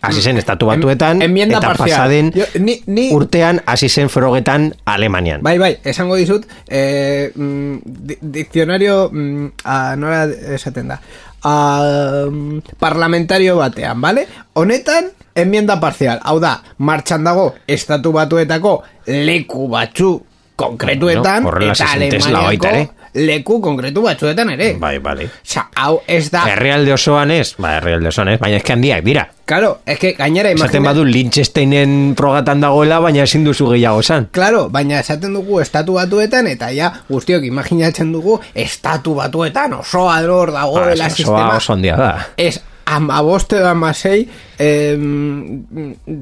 [0.00, 1.88] Hasi zen estatu batuetan En- eta parcial.
[1.88, 5.42] pasaden Jo, ni- ni- urtean hasi zen frogetan Alemanian.
[5.42, 11.00] Bai, bai, esango dizut, eh, mm, di- diccionario, mm, a, nola esaten da,
[11.42, 14.26] a, mm, parlamentario batean, vale?
[14.54, 20.22] Honetan, enmienda parcial, hau da, martxan dago, estatu batuetako leku batzu
[20.56, 22.94] konkretuetan, Bueno, eta baita Alemaniako.
[23.18, 24.74] Leku konkretu batzuetan ere.
[24.80, 25.26] Bai, bai.
[25.42, 26.44] Osa, hau ez da...
[26.52, 27.54] Herrialde osoan ez?
[27.58, 29.26] Ba, herrialde osoan ez, baina eske handiak dira.
[29.48, 30.88] Claro, es que gainera Esaten imagina...
[30.90, 34.28] badu Lynchesteinen frogatan dagoela, baina ezin duzu gehiago esan.
[34.32, 40.52] Claro, baina esaten dugu estatu batuetan eta ja guztiok imaginatzen dugu estatu batuetan oso adror
[40.52, 41.56] Ba, dagoela oso- sistema.
[41.56, 42.10] oso handia da.
[42.36, 44.22] Ez amaboste edo amasei
[44.58, 45.64] em,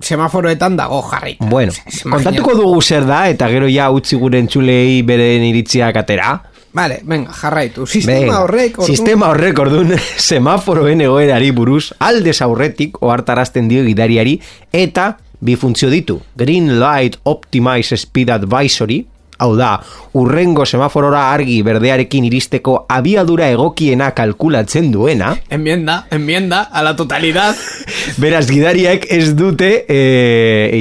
[0.03, 1.37] semaforoetan dago jarri.
[1.41, 1.73] Bueno,
[2.11, 6.37] kontatuko dugu zer da, eta gero ja utzi gure entzulei beren iritziak atera.
[6.77, 7.87] Vale, venga, jarraitu.
[7.89, 8.75] Sistema Venga, horrek...
[8.77, 9.95] orduan- Sistema horrek ordun
[10.29, 14.35] semaforoen egoerari buruz aldez aurretik ohartarazten dio gidariari
[14.77, 16.19] eta bi funtzio ditu.
[16.37, 18.99] Green Light Optimize Speed Advisory,
[19.39, 19.71] hau da,
[20.17, 27.57] urrengo semaforora argi berdearekin iristeko abiadura egokiena kalkulatzen duena, Enmienda, enmienda, a la totalidad.
[28.23, 30.01] Beraz, gidariek ez dute e,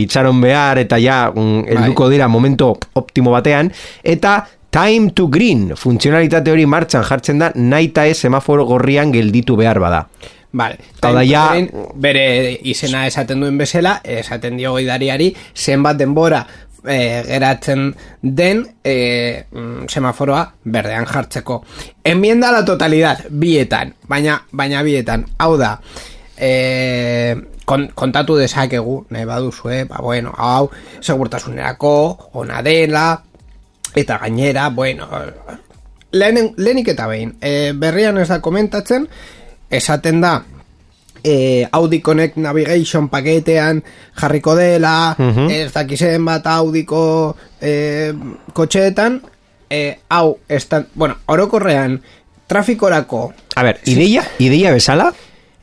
[0.01, 3.71] itxaron behar eta ja mm, helduko dira momento optimo batean
[4.03, 4.37] eta
[4.75, 10.01] time to green funtzionalitate hori martxan jartzen da naita ez semaforo gorrian gelditu behar bada.
[10.51, 11.51] Vale, Hau ja-
[11.95, 16.41] bere izena esaten duen bezala, esaten dio gidariari, zenbat denbora
[16.83, 19.45] e, geratzen den e,
[19.87, 21.63] semaforoa berdean jartzeko.
[22.03, 25.79] Enmienda la totalidad, bietan, baina, baina bietan, hau da,
[26.37, 27.35] e,
[27.65, 33.23] kon, kontatu dezakegu, nahi baduzue, ba, bueno, hau, segurtasunerako, ona dela,
[33.95, 35.07] eta gainera, bueno,
[36.11, 39.07] lehen, lehenik eta behin, e, berrian ez da komentatzen,
[39.69, 40.35] esaten da,
[41.23, 43.81] e, Audi Connect Navigation paketean
[44.19, 45.15] jarriko dela,
[45.49, 48.13] ez dakizen bat Audiko e,
[48.53, 49.21] kotxeetan,
[49.69, 52.01] e, hau, estan, bueno, orokorrean,
[52.47, 55.13] trafikorako, A ber, ideia, ideia bezala,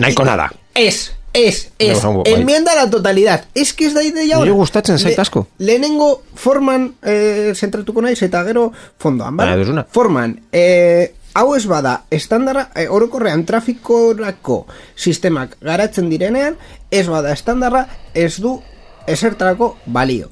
[0.01, 0.49] nahiko nada.
[0.75, 2.23] Ez, Ez, ez, bai.
[2.27, 3.47] enmienda a la totalidad.
[3.55, 4.57] Ez que ez da ideia Niri hor.
[4.59, 5.47] gustatzen zait asko.
[5.59, 9.65] lehenengo forman eh, zentratuko naiz eta gero fondoan, Bai, bale?
[9.65, 9.87] duzuna.
[9.91, 16.59] Forman, eh, hau ez bada, estandara, eh, orokorrean trafikorako sistemak garatzen direnean,
[16.91, 18.61] ez bada estandarra, ez du
[19.07, 20.29] esertarako balio.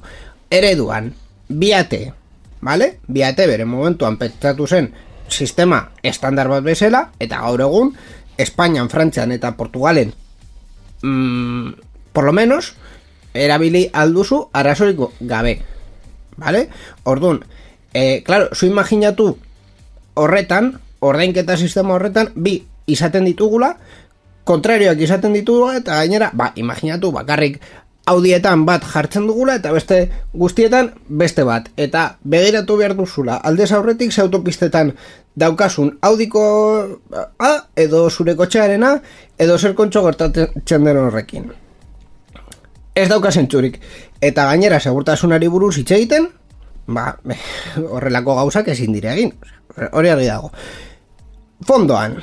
[0.51, 1.15] Ereduan,
[1.49, 2.13] biate,
[2.61, 2.99] bale?
[3.07, 4.93] Biate bere momentuan pentsatu zen
[5.27, 7.95] sistema estandar bat bezala, eta gaur egun,
[8.37, 10.13] Espainian, Frantzian eta Portugalen
[11.01, 11.73] mm,
[12.13, 12.75] por lo menos
[13.33, 15.61] erabili alduzu arazoiko gabe
[16.41, 16.69] vale?
[17.03, 17.45] Orduan,
[17.93, 19.37] eh, claro, zu imaginatu
[20.13, 23.77] horretan, ordainketa sistema horretan, bi izaten ditugula,
[24.43, 27.61] kontrarioak izaten ditugula, eta gainera, ba, imaginatu bakarrik
[28.09, 31.69] audietan bat jartzen dugula, eta beste guztietan beste bat.
[31.77, 34.95] Eta begiratu behar duzula, aldez aurretik ze autopistetan
[35.35, 36.41] daukasun audiko
[37.39, 38.95] A, edo zure kotxearena,
[39.39, 41.51] edo zer kontxo gertatzen den horrekin
[42.95, 43.79] ez dauka zentzurik.
[44.21, 46.27] Eta gainera, segurtasunari buruz hitz egiten,
[46.91, 47.15] ba,
[47.95, 49.31] horrelako gauzak ezin dire egin.
[49.95, 50.51] Hori argi dago.
[51.67, 52.17] Fondoan,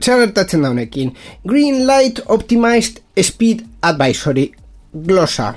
[0.00, 1.10] zer gertatzen da honekin?
[1.44, 4.52] Green Light Optimized Speed Advisory
[4.92, 5.54] glosa.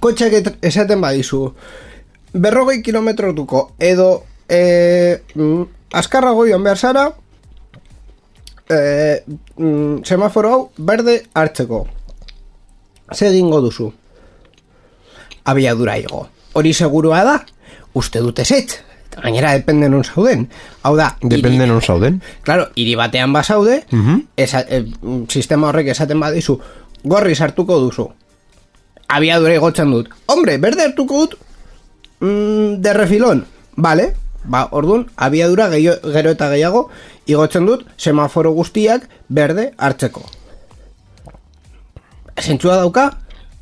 [0.00, 1.44] Kotxeak et- esaten badizu,
[2.34, 7.06] berrogei kilometrotuko edo e, mm, askarrago joan behar zara,
[8.68, 9.24] e,
[9.56, 11.86] mm, semaforo hau berde hartzeko.
[13.12, 13.92] Ze egingo duzu?
[15.44, 16.28] Abiadura igo.
[16.52, 17.38] Hori segurua da?
[17.94, 18.82] Uste dute zet.
[19.22, 20.48] Gainera depende non zauden.
[20.82, 22.22] Hau da, Depende non zauden.
[22.42, 23.82] Claro, hiri batean bazaude,
[24.36, 26.58] esa, e, mm, sistema horrek esaten badizu,
[27.04, 28.10] gorri sartuko duzu.
[29.08, 30.08] Abiadura igotzen dut.
[30.26, 31.38] Hombre, berde hartuko dut,
[32.20, 33.46] mm, de refilón.
[33.76, 36.88] Vale, ba, orduan, abiadura gehiago, gero eta gehiago,
[37.26, 40.24] igotzen dut, semaforo guztiak berde hartzeko.
[42.40, 43.10] Zentzua dauka?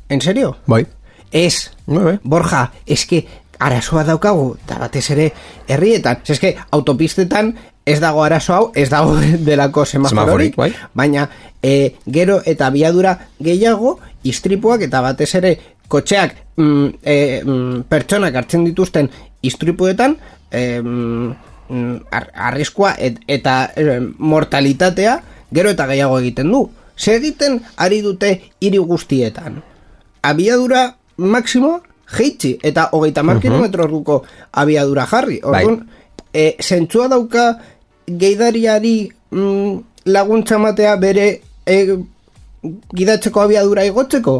[0.09, 0.55] En serio?
[0.67, 0.85] Bai.
[1.31, 2.17] Ez, Bai, bai.
[2.23, 3.25] Borja, eske
[3.61, 5.31] arazoa daukagu, eta batez ere
[5.69, 6.23] herrietan.
[6.23, 7.53] Ez eske autopistetan
[7.85, 9.15] ez dago arazo hau, ez dago
[9.47, 10.71] delako semafororik, Semaforik, bai.
[10.93, 11.27] baina
[11.61, 15.55] e, gero eta abiadura gehiago, istripuak eta batez ere
[15.91, 19.09] kotxeak mm, e, mm, pertsonak hartzen dituzten
[19.41, 20.17] istripuetan,
[20.51, 21.33] e, mm,
[21.69, 25.17] mm, ar- arriskua et, eta e, mortalitatea
[25.51, 26.69] gero eta gehiago egiten du.
[26.97, 29.61] Ze egiten ari dute hiri guztietan?
[30.21, 31.81] abiadura maksimo
[32.17, 35.39] jeitsi eta hogeita mar kilometro orduko abiadura jarri.
[35.43, 35.87] Orduan,
[36.33, 37.59] e, zentzua dauka
[38.07, 41.27] geidariari mm, laguntza matea bere
[41.65, 41.97] e,
[42.95, 44.39] gidatzeko abiadura igotzeko?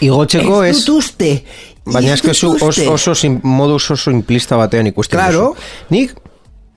[0.00, 0.76] Igotzeko ez...
[0.84, 1.32] dut uste.
[1.86, 5.54] Baina Ez eske zu oso, oso sim, modus oso implista batean ikusten Claro.
[5.54, 5.66] duzu.
[5.90, 6.14] Nik,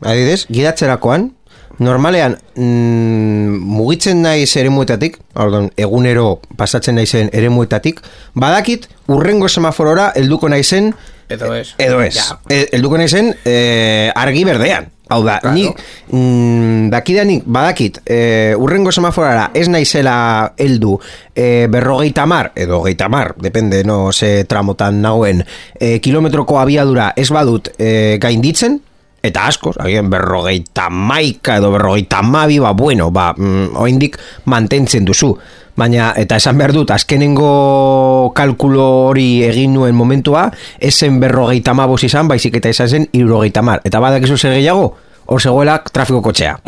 [0.06, 1.32] adidez, gidatzerakoan,
[1.80, 8.04] normalean mm, mugitzen naiz eremuetatik, orduan, egunero pasatzen naizen eremuetatik,
[8.36, 10.94] badakit urrengo semaforora helduko naizen
[11.30, 11.76] Edo ez.
[11.78, 12.16] Edo ez.
[12.16, 12.40] Ja.
[12.50, 14.88] E, helduko naizen e, argi berdean.
[15.10, 15.56] Hau da, Claro.
[15.56, 15.80] nik,
[16.14, 21.00] mm, dakidanik, badakit, e, urrengo semaforara ez naizela heldu
[21.34, 25.44] e, berrogeita mar, edo geita mar, depende, no, ze tramotan nagoen,
[25.80, 28.80] e, kilometroko abiadura ez badut e, gainditzen,
[29.24, 35.34] eta askoz, agian berrogeita maika edo berrogeita mabi, ba, bueno, ba, mm, oindik mantentzen duzu.
[35.80, 42.28] Baina, eta esan behar dut, azkenengo kalkulo hori egin nuen momentua, esen berrogeita mabos izan,
[42.28, 43.80] baizik eta izan zen irurogeita mar.
[43.88, 44.90] Eta badakizu zer gehiago,
[45.26, 46.58] hor zegoela trafiko kotxea.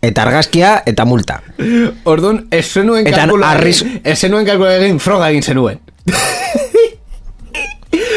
[0.00, 1.42] Eta argazkia eta multa.
[2.08, 5.80] Orduan, ez zenuen kalkula arris- egin, ez zenuen kalkula egin froga egin zenuen.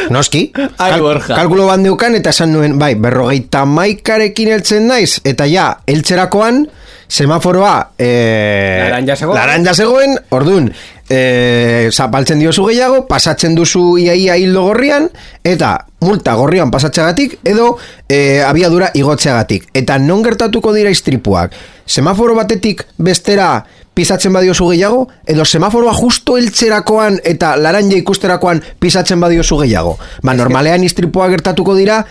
[0.10, 1.36] Noski, Ai, Borja.
[1.36, 6.66] kalkulo bandeukan eta esan nuen, bai, berrogeita maikarekin heltzen naiz, eta ja, heltzerakoan,
[7.14, 8.10] semaforoa e,
[8.82, 9.36] Laranja zegoen.
[9.38, 10.72] laranja zegoen, ordun
[11.10, 15.10] e, zapaltzen diozu gehiago, pasatzen duzu iaia hildo gorrian,
[15.44, 17.78] eta multa gorrian pasatxagatik, edo
[18.10, 19.70] e, abiadura igotzeagatik.
[19.74, 21.54] Eta non gertatuko dira istripuak?
[21.86, 23.64] Semaforo batetik bestera
[23.94, 29.98] pisatzen badiozu gehiago, edo semaforoa justo heltzerakoan eta laranja ikusterakoan pisatzen badiozu gehiago.
[30.24, 32.04] Ba, normalean istripuak gertatuko dira,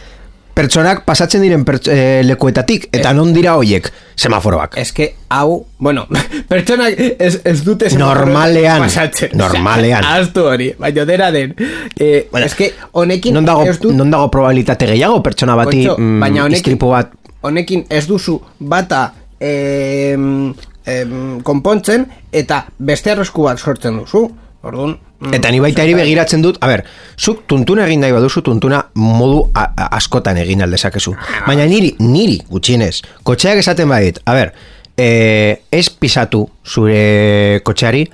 [0.55, 3.87] pertsonak pasatzen diren perts- eh, lekuetatik, eta non dira hoiek
[4.21, 4.75] semaforoak.
[4.95, 6.07] Que, hau, bueno,
[6.51, 9.31] pertsonak ez, ez dute Normalean, pasatzen.
[9.35, 10.05] normalean.
[10.19, 11.55] Aztu hori, baina dera den.
[11.99, 13.95] Eh, Bueno, que, honekin non dago, dut...
[13.97, 17.11] non dago probabilitate gehiago pertsona bati Kontxo, mm, baina honekin, bat
[17.43, 20.53] honekin ez duzu bata em,
[20.87, 24.31] em, konpontzen eta beste arrisku bat sortzen duzu.
[24.63, 26.85] Orduan, mm, Eta ni baita eri begiratzen dut, a ber,
[27.19, 31.17] zuk tuntuna egin nahi baduzu, tuntuna modu a, a- askotan egin aldezakezu.
[31.49, 34.53] Baina niri, niri, gutxienez, kotxeak esaten badit, a ber,
[34.97, 38.05] e, ez pisatu zure kotxeari,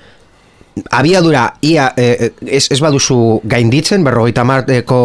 [0.91, 4.99] abiadura ia eh, ez, ez baduzu gainditzen berrogeita marteko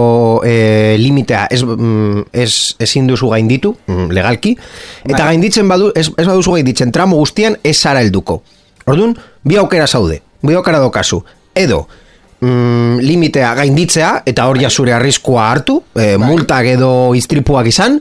[0.47, 4.57] eh, limitea ez, mm, ez, ezin duzu gainditu mm, legalki.
[5.05, 5.33] Eta Bai.
[5.35, 8.43] gainditzen badu ez, ez baduzu gainditzen tramo guztian ez zara helduko.
[8.87, 11.23] Orduan, bi aukera zaude bi aukera dokazu
[11.57, 11.85] edo
[12.41, 18.01] mm, limitea gainditzea eta hor zure arriskua hartu e, multak edo istripuak izan.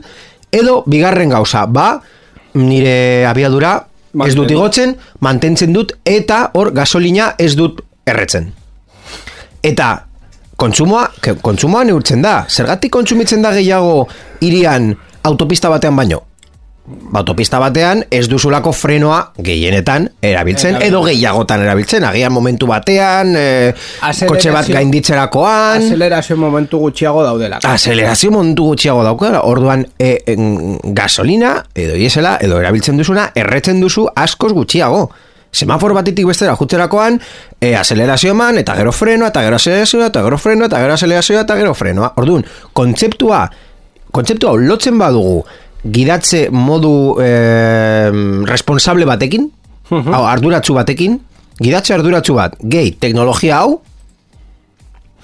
[0.52, 2.00] Edo bigarren gauza ba
[2.54, 3.86] nire abiadura
[4.26, 8.52] ez dut igotzen, mantentzen dut eta hor gasolina ez dut erretzen.
[9.64, 9.88] Eta
[10.60, 11.08] kontsumoa,
[11.42, 12.44] kontsumoa neurtzen da.
[12.48, 14.06] Zergatik kontsumitzen da gehiago
[14.44, 14.92] irian
[15.24, 16.22] autopista batean baino?
[16.84, 22.04] Autopista batean ez duzulako frenoa gehienetan erabiltzen edo gehiagotan erabiltzen.
[22.04, 23.72] Agian momentu batean, e,
[24.28, 27.62] kotxe bat gainditzerakoan, Azelerazio momentu gutxiago daudela.
[27.64, 34.04] Azelerazio montu gutxiago daukara, orduan e, en, gasolina, edo diesela, edo erabiltzen duzuna, erretzen duzu
[34.12, 35.06] askoz gutxiago.
[35.54, 37.16] Semafor batetik bestera jutzerakoan,
[37.62, 41.48] e, azelerazio eman, eta gero frenoa, eta gero azelerazioa, eta gero frenoa, eta gero azelerazioa,
[41.48, 42.12] eta gero frenoa.
[42.20, 42.44] Orduan,
[42.76, 43.46] kontzeptua,
[44.12, 45.44] kontzeptua lotzen badugu,
[45.84, 47.30] gidatze modu e,
[48.48, 49.50] responsable batekin,
[49.90, 51.18] hau, arduratsu batekin,
[51.60, 53.80] gidatze arduratsu bat, gehi, teknologia hau,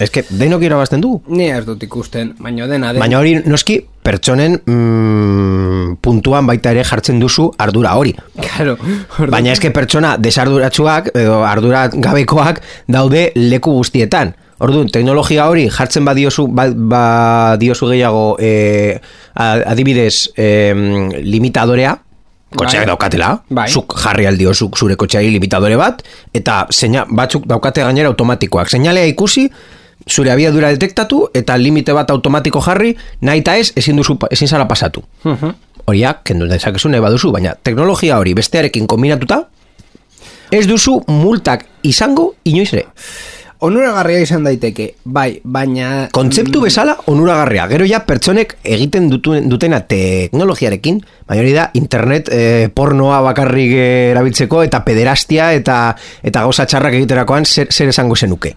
[0.00, 1.22] eske, denok irabazten dugu.
[1.28, 3.00] Ni ez dut ikusten, baino dena den.
[3.02, 8.14] Baina hori noski pertsonen mm, puntuan baita ere jartzen duzu ardura hori.
[8.40, 8.76] Claro.
[9.18, 14.32] ordu- Baina eske pertsona desaarduratsuak edo ardurat gabekoak daude leku guztietan.
[14.60, 18.98] Orduan, teknologia hori jartzen badiozu, ba, badiozu gehiago e,
[19.34, 20.50] adibidez e,
[21.24, 21.94] limitadorea,
[22.52, 22.88] kotxeak Bai.
[22.90, 23.68] daukatela, Bai.
[23.70, 26.02] zuk jarri aldiozuk zure kotxeari limitadore bat,
[26.36, 28.68] eta seina, batzuk daukate gainera automatikoak.
[28.68, 29.46] Seinalea ikusi,
[30.08, 32.92] zure abiadura detektatu, eta limite bat automatiko jarri,
[33.22, 35.04] nahi eta ez, ezin, duzu, ezin zara pasatu.
[35.24, 35.56] Mhm.
[35.86, 39.46] Horiak, kendu dezakezu nahi baduzu, baina teknologia hori bestearekin kombinatuta,
[40.52, 42.88] ez duzu multak izango inoiz ere.
[43.60, 46.06] Onuragarria izan daiteke, bai, baina...
[46.16, 47.66] Kontzeptu bezala onuragarria.
[47.68, 53.88] Gero ja pertsonek egiten dutu, dutena teknologiarekin, baina hori da internet eh, pornoa bakarrik eh,
[54.14, 55.80] erabiltzeko eta pederastia eta
[56.24, 58.54] eta gauza txarrak egiterakoan zer, zer esango zenuke.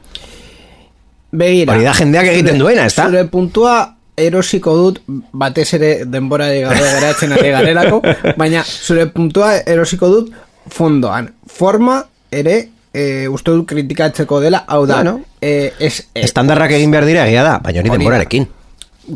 [1.34, 1.76] Begira.
[1.76, 3.10] Hori da jendeak egiten duena, ezta?
[3.12, 3.76] Zure puntua
[4.16, 5.02] erosiko dut,
[5.34, 8.00] batez ere denbora gabe geratzen ari garelako,
[8.40, 10.32] baina zure puntua erosiko dut
[10.72, 11.34] fondoan.
[11.50, 12.62] Forma ere
[12.94, 15.22] e, uste dut kritikatzeko dela, hau da, Bueno.
[15.42, 18.48] e, es, e, Estandarrak egin behar dira egia da, baina hori denborarekin.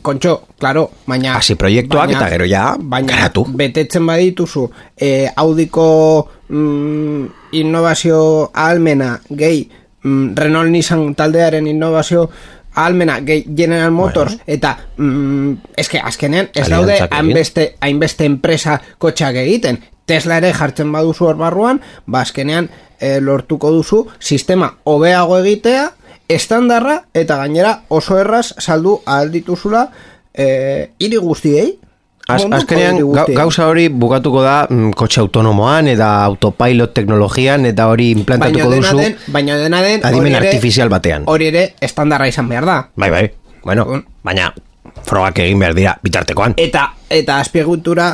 [0.01, 1.37] kontxo, claro, baina...
[1.37, 3.45] Hasi proiektuak eta gero ja baina garatu.
[3.47, 4.69] betetzen badituzu
[4.99, 9.69] e, audiko mm, innovazio almena gehi
[10.03, 12.29] mm, Renault Nissan taldearen innovazio
[12.75, 19.79] almena gehi General Motors eta mm, eske azkenean ez daude hainbeste, hainbeste enpresa kotxak egiten
[20.07, 25.89] Tesla ere jartzen baduzu hor barruan ba azkenean e, lortuko duzu sistema hobeago egitea
[26.31, 29.89] estandarra eta gainera oso erraz saldu ahal dituzula
[30.33, 30.47] e,
[30.99, 31.75] hiri guztiei
[32.27, 32.97] Az, azkenean
[33.31, 38.97] gauza hori bukatuko da mm, kotxe autonomoan eta autopilot teknologian eta hori implantatuko dena duzu
[38.99, 41.23] den, baina dena den adimen ere- artifizial batean.
[41.31, 42.75] Hori ere estandarra izan behar da.
[42.99, 43.23] Bai, bai.
[43.63, 43.85] Bueno,
[44.27, 44.49] baina
[45.07, 46.57] frogak egin behar dira bitartekoan.
[46.59, 48.09] Eta eta azpiegitura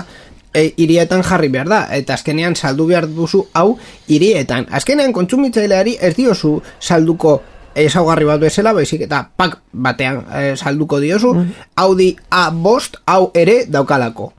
[0.54, 1.82] e, hirietan jarri behar da.
[1.95, 3.78] Eta azkenean saldu behar duzu hau
[4.08, 4.68] hirietan.
[4.72, 7.41] Azkenean kontsumitzaileari ez diozu salduko
[7.76, 11.34] ezaugarri bat bezala, baizik eta pak batean eh, salduko diozu,
[11.76, 14.32] Audi A5 hau ere daukalako.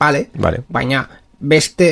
[0.00, 0.28] Vale?
[0.34, 0.62] Vale.
[0.68, 1.02] Baina
[1.40, 1.90] beste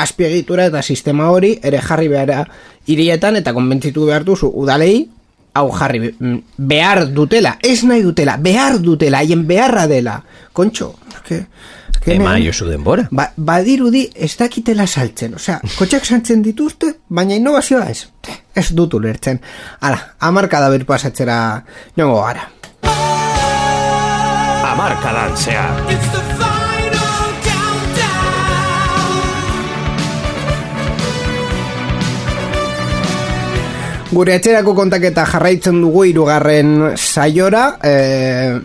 [0.00, 2.50] azpiegitura eta sistema hori ere jarri behar
[2.88, 5.08] hirietan eta konbentzitu behar duzu udalei
[5.54, 10.22] hau jarri mm, behar dutela, ez nahi dutela, behar dutela, haien beharra dela.
[10.52, 10.94] Kontxo,
[11.26, 11.44] que,
[12.00, 13.08] que Ema jozu denbora.
[13.10, 18.06] Ba, badirudi ez dakitela saltzen, osea, kotxak saltzen dituzte, baina innovazioa ez.
[18.54, 19.40] Ez dut ulertzen.
[19.80, 21.64] Hala, amarka da pasatzera
[21.96, 22.48] jongo gara.
[24.70, 25.76] Amarkadan zehar.
[26.38, 28.20] Final countdown.
[34.10, 38.58] Gure etxerako kontaketa jarraitzen dugu irugarren saiora, e,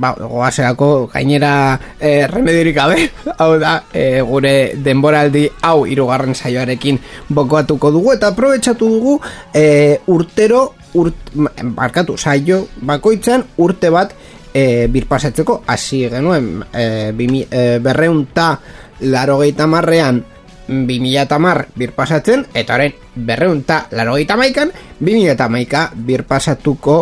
[0.00, 7.90] ba, goazerako gainera e, remediorik gabe, hau da, e, gure denboraldi hau irugarren saioarekin bokoatuko
[7.94, 9.18] dugu, eta aprobetsatu dugu
[9.54, 11.32] e, urtero, urt,
[11.74, 14.14] barkatu, saio bakoitzan urte bat
[14.54, 18.54] e, birpasatzeko, hasi genuen e, bimi, e, berreunta
[19.00, 20.22] larogeita marrean
[20.68, 26.98] 2010 birpasatzen, eta orain berreunta larogeita maikan, 2010 birpasatuko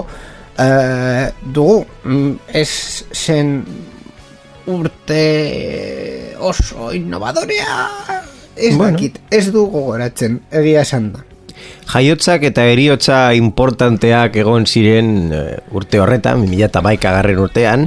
[0.58, 1.86] eh, dugu.
[2.04, 3.64] Mm, Ez zen
[4.66, 7.88] urte oso innovadorea
[8.56, 8.92] Ez Bueno.
[8.92, 11.22] dakit, ez du gogoratzen, egia esan da.
[11.92, 17.86] Jaiotzak eta eriotza importanteak egon ziren eh, urte horretan, 2008 garren urtean,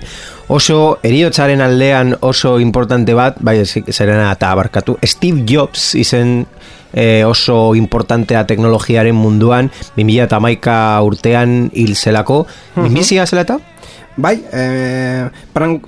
[0.54, 6.44] oso eriotzaren aldean oso importante bat, bai zerena eta abarkatu, Steve Jobs izen
[6.94, 12.44] eh, oso importantea teknologiaren munduan, 2008 urtean hil zelako,
[12.76, 13.60] minbizia zela eta?
[14.16, 15.28] Bai, e,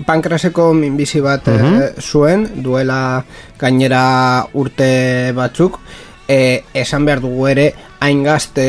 [0.04, 1.56] pankraseko minbizi bat e,
[2.04, 3.24] zuen, duela
[3.60, 5.80] gainera urte batzuk,
[6.28, 8.68] e, esan behar dugu ere, hain gazte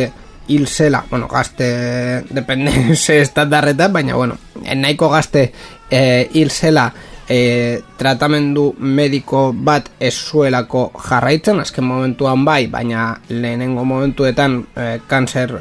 [0.49, 4.39] hil zela, bueno, gazte depende ze estandarretan, baina bueno,
[4.77, 5.53] nahiko gazte
[5.91, 6.93] e, hil zela
[7.29, 15.59] e, tratamendu mediko bat ez zuelako jarraitzen, azken momentuan bai, baina lehenengo momentuetan e, kanser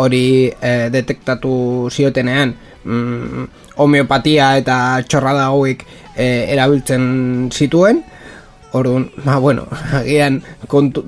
[0.00, 3.44] hori e, detektatu ziotenean mm,
[3.80, 4.76] homeopatia eta
[5.06, 5.84] txorrada hauek
[6.16, 8.02] e, erabiltzen zituen
[8.72, 9.66] Orduan, ba, bueno,
[9.98, 11.02] agian kontu,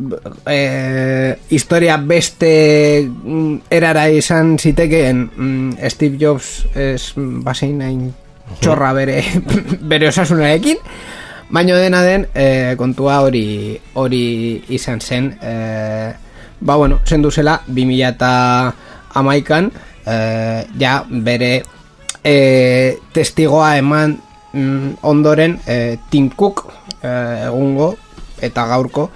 [0.51, 8.09] e, historia beste mm, erara izan zitekeen mm, Steve Jobs ez basein nahin
[8.61, 9.23] txorra bere,
[9.93, 10.83] bere osasunarekin
[11.53, 14.25] baino dena den e, kontua hori hori
[14.73, 15.55] izan zen e,
[16.61, 18.33] ba bueno, zendu zela 2000 eta
[19.21, 19.71] amaikan
[20.07, 20.17] e,
[20.81, 21.63] ja bere
[22.25, 24.17] e, testigoa eman
[24.53, 26.67] mm, ondoren e, Tim Cook
[27.01, 27.13] e,
[27.49, 27.95] egungo
[28.41, 29.11] eta gaurko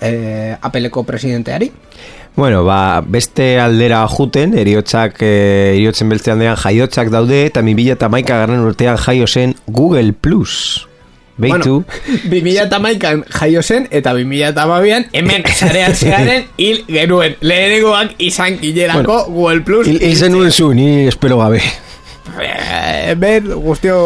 [0.00, 1.72] e, apeleko presidenteari
[2.34, 8.08] Bueno, ba, beste aldera juten, eriotzak, e, eriotzen beltze aldean jaiotzak daude, eta 2000 eta
[8.08, 10.88] maika garren urtean jaio zen Google Plus.
[11.36, 16.84] Beitu, Bueno, 2000 eta maikan jaio zen eta 2000 eta amabian hemen zarean zearen hil
[16.88, 21.62] genuen lehenengoak izan gilerako Google Plus hil zenuen zu, ni espero gabe.
[22.38, 23.96] Eh, Ben, guztio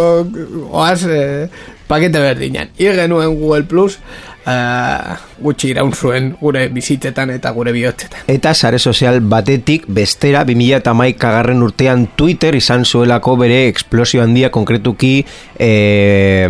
[0.73, 1.49] oaz eh,
[1.87, 3.99] pakete berdinan hil genuen Google Plus
[4.47, 8.25] eh, gutxi iraun zuen gure bizitzetan eta gure bihotzetan.
[8.33, 14.25] Eta sare sozial batetik bestera 2000 eta maika garren urtean Twitter izan zuelako bere eksplosio
[14.25, 15.21] handia konkretuki
[15.59, 16.49] eh,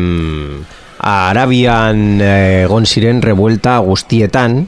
[1.06, 4.64] Arabian egon ziren revuelta guztietan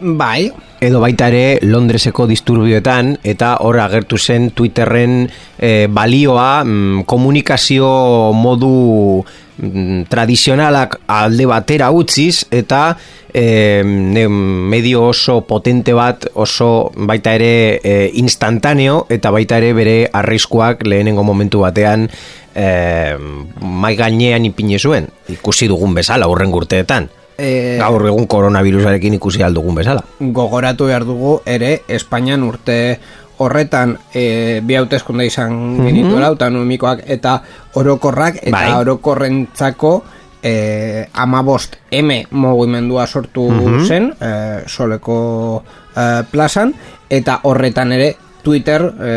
[0.00, 0.50] Bai,
[0.84, 5.24] edo baita ere Londreseko disturbioetan eta hor agertu zen Twitterren
[5.58, 7.88] eh, balioa mm, komunikazio
[8.36, 9.22] modu
[9.56, 12.96] mm, tradizionalak alde batera utziz eta
[13.34, 20.84] ne- medio oso potente bat oso baita ere eh, instantaneo eta baita ere bere arriskuak
[20.86, 22.08] lehenengo momentu batean
[22.54, 23.16] eh,
[23.60, 25.08] mai gainean ipine zuen.
[25.28, 30.04] Ikusi dugun bezala urren urteetan eh, gaur egun koronavirusarekin ikusi aldugun bezala.
[30.20, 32.98] Gogoratu behar dugu ere Espainian urte
[33.38, 37.40] horretan e, bi hauteskunde izan genituela autonomikoak eta
[37.80, 38.68] orokorrak eta Bai.
[38.78, 39.94] orokorrentzako
[40.42, 43.48] e, amabost M mugimendua sortu
[43.86, 44.30] zen e,
[44.66, 45.64] soleko
[45.96, 46.74] e, plazan
[47.10, 48.14] eta horretan ere
[48.44, 49.12] Twitter e,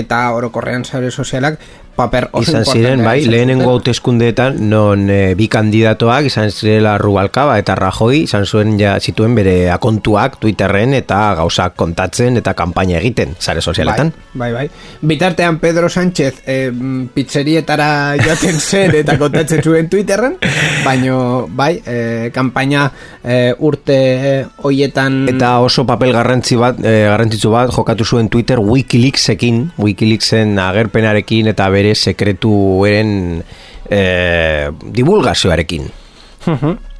[0.00, 1.58] eta orokorrean sare sozialak
[1.96, 7.76] paper oso izan ziren, bai, lehenengo hauteskundeetan non e, bi kandidatoak izan zirela Rubalcaba eta
[7.78, 13.60] Rajoy izan zuen ja zituen bere akontuak Twitterren eta gauzak kontatzen eta kanpaina egiten sare
[13.60, 14.12] sozialetan.
[14.32, 15.06] Bai, bai, bai.
[15.12, 16.70] Bitartean Pedro Sánchez eh,
[17.14, 20.38] pizzerietara joaten zen eta kontatzen zuen Twitterren,
[20.84, 22.88] baino bai, eh, kanpaina
[23.22, 28.60] eh, urte eh, hoietan Eta oso papel garrantzi bat, e, garrantzitsu bat jokatu zuen Twitter
[28.62, 33.42] Wikileaksekin, Wikileaksen agerpenarekin eta bere sekretueren
[33.90, 35.90] e, divulgazioarekin.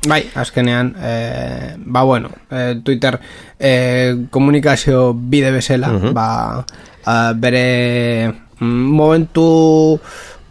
[0.03, 3.21] Bai, azkenean, eh, ba bueno, eh, Twitter
[3.59, 6.65] eh, komunikazio bide bezala, ba,
[7.07, 7.67] eh, bere
[8.59, 10.01] mm, momentu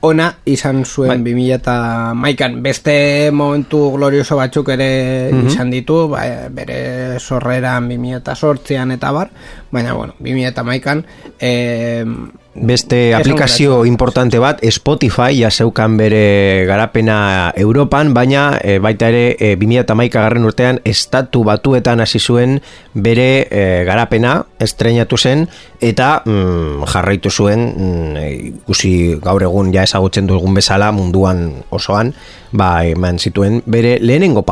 [0.02, 1.34] ona izan zuen Bai.
[1.34, 2.62] 2000 eta maikan.
[2.64, 9.30] Beste momentu glorioso batzuk ere izan ditu, ba, bere sorreran 2000 eta sortzean eta bar,
[9.72, 11.06] baina bueno, 2000 eta maikan,
[11.40, 12.06] eh,
[12.54, 19.54] Beste aplikazio importante bat Spotify ja zeukan bere garapena Europan, baina e, baita ere e,
[19.56, 22.60] 2011 garren urtean estatu batuetan hasi zuen
[22.94, 25.46] bere e, garapena estreinatu zen
[25.80, 32.12] eta mm, jarraitu zuen mm, e, ikusi gaur egun ja ezagutzen dugun bezala munduan osoan
[32.52, 34.44] ba, eman zituen bere lehenengo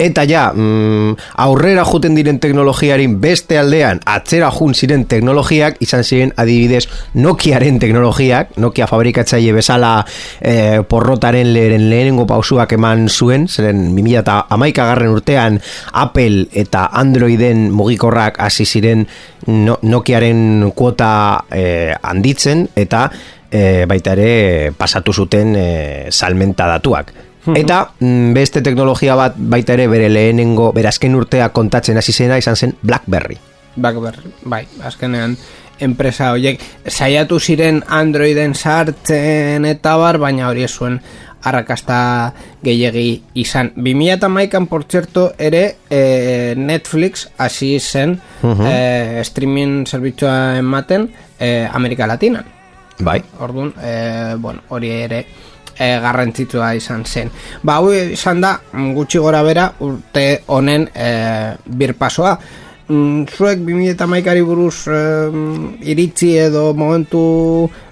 [0.00, 6.32] Eta ja, mm, aurrera juten diren teknologiarin beste aldean atzera jun ziren teknologiak izan ziren
[6.40, 6.86] adibidez
[7.20, 9.92] Nokiaren teknologiak, Nokia fabrikatzaile bezala
[10.40, 15.60] eh, porrotaren lehen lehenengo pausuak eman zuen, zeren 2011 garren urtean
[15.92, 19.06] Apple eta Androiden mugikorrak hasi ziren
[19.46, 21.12] no, Nokiaren kuota
[21.50, 23.08] eh, handitzen eta
[23.50, 25.66] e, baita ere pasatu zuten e,
[26.10, 27.29] salmenta datuak.
[27.56, 32.38] Eta mm, beste teknologia bat baita ere bere lehenengo, bere azken urtea kontatzen hasi zena
[32.38, 33.38] izan zen BlackBerry.
[33.76, 35.36] Blackberry, bai, azkenean
[35.80, 41.00] enpresa horiek saiatu ziren Androiden sartzen eta bar, baina hori zuen
[41.42, 43.72] arrakasta gehiegi izan.
[43.76, 52.44] 2008an, por cierto, ere eh, Netflix hasi zen eh, streaming zerbitzua ematen eh, Amerika Latinan.
[53.00, 53.22] Bai.
[53.40, 55.24] Orduan, e, bueno, hori ere
[55.80, 57.30] e, garrantzitsua izan zen.
[57.62, 61.12] Ba, hau izan da, mm, gutxi gora bera, urte honen e,
[61.64, 62.34] birpasoa.
[62.90, 65.00] Mm, Zuek 2008ari buruz e,
[65.92, 67.22] iritzi edo momentu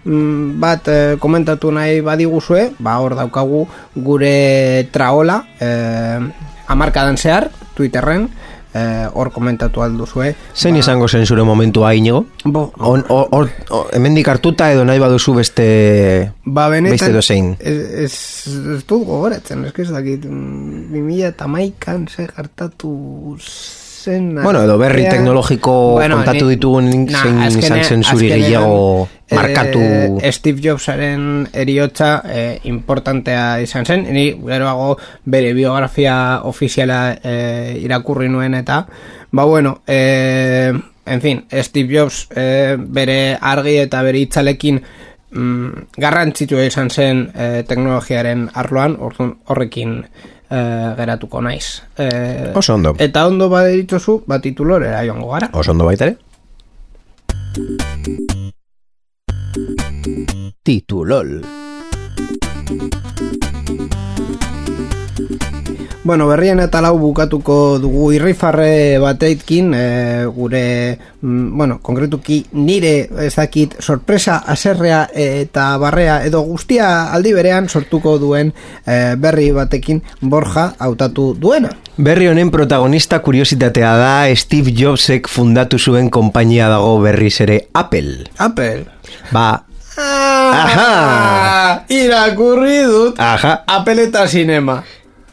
[0.04, 3.64] mm, bat e, komentatu nahi badiguzue, ba, hor daukagu
[3.94, 5.70] gure traola, e,
[6.68, 8.26] amarkadan zehar, Twitterren,
[8.74, 10.32] e, hor komentatu alduzue.
[10.54, 12.24] Zein izango zen zure momentua inigo?
[12.44, 15.68] Bo, On, or, or, or, hemendik hartuta edo nahi baduzu beste
[16.44, 17.54] Ba, benetan, beste dozein.
[17.60, 23.36] Ez, ez, du gogoratzen, ez que ez dakit, mm, 2000 eta maikan ze gertatu
[23.98, 24.34] zen...
[24.42, 25.24] Bueno, edo berri artean.
[25.24, 29.80] teknologiko kontatu ditugun zein izan zen zuri gehiago markatu...
[30.22, 34.94] eh, Steve Jobsaren eriotza eh, importantea izan zen, ni geroago
[35.24, 38.84] bere biografia ofiziala eh, irakurri nuen eta,
[39.30, 40.72] ba bueno, eh,
[41.08, 44.80] en fin, Steve Jobs eh, bere argi eta bere itzalekin
[45.30, 50.02] mm, garrantzitsua izan zen eh, teknologiaren arloan, orduan horrekin
[50.50, 51.82] eh, geratuko naiz.
[51.96, 52.94] Eh, Oso ondo.
[52.98, 55.50] Eta ondo baderitzozu, bat titulorera joango gara.
[55.52, 56.16] Oso ondo baita ere?
[60.62, 61.40] Titulol.
[66.08, 73.34] Bueno, berrien eta lau bukatuko dugu irrifarre bateitkin, e, gure, mm, bueno, konkretuki nire ez
[73.36, 78.54] dakit sorpresa aserrea eta barrea edo guztia aldi berean sortuko duen
[78.86, 81.74] e, berri batekin Borja hautatu duena.
[81.98, 88.30] Berri honen protagonista kuriositatea da Steve Jobsek fundatu zuen konpainia dago berriz ere Apple.
[88.38, 88.86] Apple.
[89.30, 89.50] Ba,
[89.98, 91.84] Aha!
[91.92, 93.20] Irakurri dut.
[93.20, 93.52] Aha.
[93.66, 94.78] Apple eta sinema.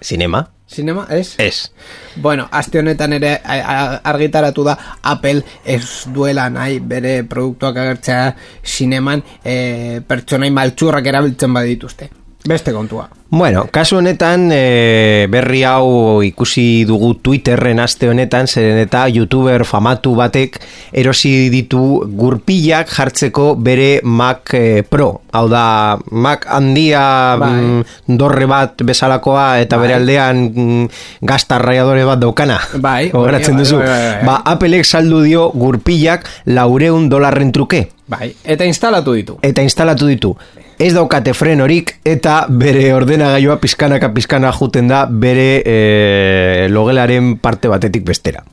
[0.01, 0.43] Sinema?
[0.67, 1.35] Sinema, ez?
[1.37, 1.71] Ez.
[2.15, 10.01] Bueno, aste honetan ere argitaratu da Apple ez duela nahi bere produktuak agertzea sineman e,
[10.07, 12.09] pertsonai maltsurrak erabiltzen badituzte.
[12.45, 13.09] Beste kontua.
[13.29, 20.13] Bueno, kasu honetan e, berri hau ikusi dugu Twitterren aste honetan, zeren eta youtuber famatu
[20.15, 20.59] batek
[20.93, 25.23] erosi ditu gurpilak jartzeko bere Mac e, Pro.
[25.33, 27.49] Hau da, Mac handia Bai.
[27.49, 30.01] mm, dorre bat bezalakoa eta bere Bai.
[30.03, 30.85] aldean mm,
[31.25, 32.59] gazta raiadore bat daukana.
[32.77, 33.79] Bai, Gogoratzen bai, duzu.
[33.81, 34.25] bai, bai, bai.
[34.29, 37.87] Ba, Appleek saldu dio gurpilak laureun dolarren truke.
[38.07, 39.39] Bai, eta instalatu ditu.
[39.41, 40.35] eta instalatu ditu.
[40.79, 48.03] Ez daukate frenorik eta bere ordenagailua pizkanaka pizkana juten da bere e, logelaren parte batetik
[48.05, 48.43] bestera.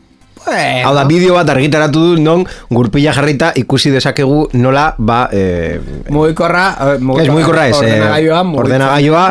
[0.44, 5.28] Bueno, Hau da, bideo bat argitaratu du non gurpila jarrita ikusi dezakegu nola ba...
[5.32, 5.78] E,
[6.10, 6.64] mugikorra,
[6.94, 9.26] ez mugikorra ez, ordenagailua, ordenagailua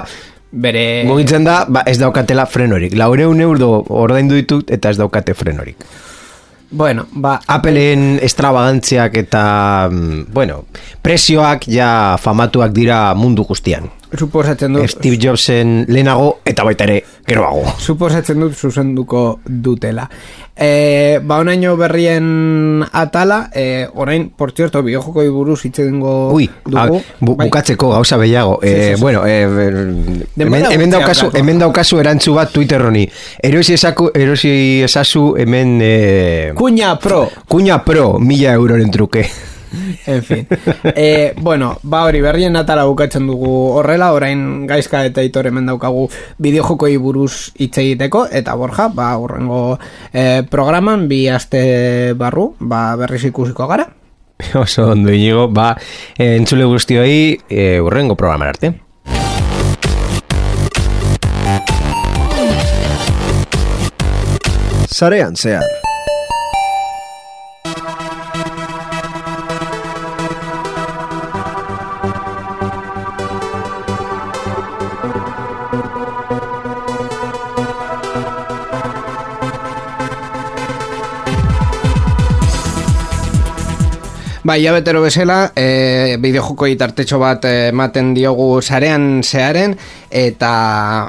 [0.51, 2.95] bere mugitzen da, ba, ez daukatela frenorik.
[2.99, 5.87] Laureun euro ordaindu ditut eta ez daukate frenorik.
[6.71, 10.63] Bueno, ba, Appleen extravagantziak eta, mm, bueno,
[11.03, 13.91] presioak ja famatuak dira mundu guztian.
[14.17, 17.63] Suposatzen dut Steve Jobsen lehenago eta baita ere geroago.
[17.79, 20.09] suposatzen dut zuzenduko dutela.
[20.61, 26.85] E, ba, onaino berrien atala, e, orain, por cierto, bideojokoi buruz hitz egingo Ui, a,
[26.85, 26.99] dugu.
[27.19, 27.47] bu, Bai.
[27.47, 28.59] bukatzeko gauza behiago.
[28.61, 29.01] Sí, Eh, sí, sí.
[29.01, 29.47] Bueno, eh,
[30.37, 33.07] hemen, hemen, daukazu, hemen daukazu erantzu bat Twitter honi.
[33.41, 35.79] Erosi, esaku, erosi esazu hemen...
[35.81, 37.29] Eh, Kuña Pro.
[37.47, 39.29] Kuña Pro, mila euroren truke.
[40.05, 40.47] En fin.
[40.95, 46.07] E, bueno, ba hori berrien atala bukatzen dugu horrela, orain gaizka eta itor hemen daukagu
[46.41, 49.79] bideojokoi buruz hitz egiteko, eta borja, ba urrengo
[50.11, 53.87] e, programan, bi aste barru, ba berriz ikusiko gara.
[54.61, 55.75] Oso ondo inigo, ba,
[56.17, 58.73] eh, entzule guztioi eh, urrengo programan arte.
[64.91, 65.80] Sarean zehar.
[84.51, 89.77] Ba, betero bezala, e, bideojokoi tartetxo bat eh, ematen diogu sarean zearen,
[90.11, 90.49] eta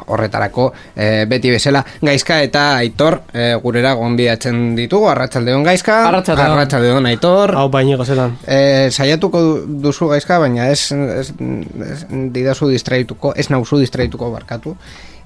[0.07, 7.11] horretarako e, beti bezala gaizka eta aitor e, gurera gonbidatzen ditugu, arratsaldeon gaizka, Arratsaldeon.
[7.11, 8.39] aitor, Hau bainiko zelan.
[8.47, 11.33] E, saiatuko du- duzu gaizka, baina ez, ez,
[11.91, 11.99] ez
[12.31, 14.77] didazu distraituko, ez nauzu distraituko barkatu.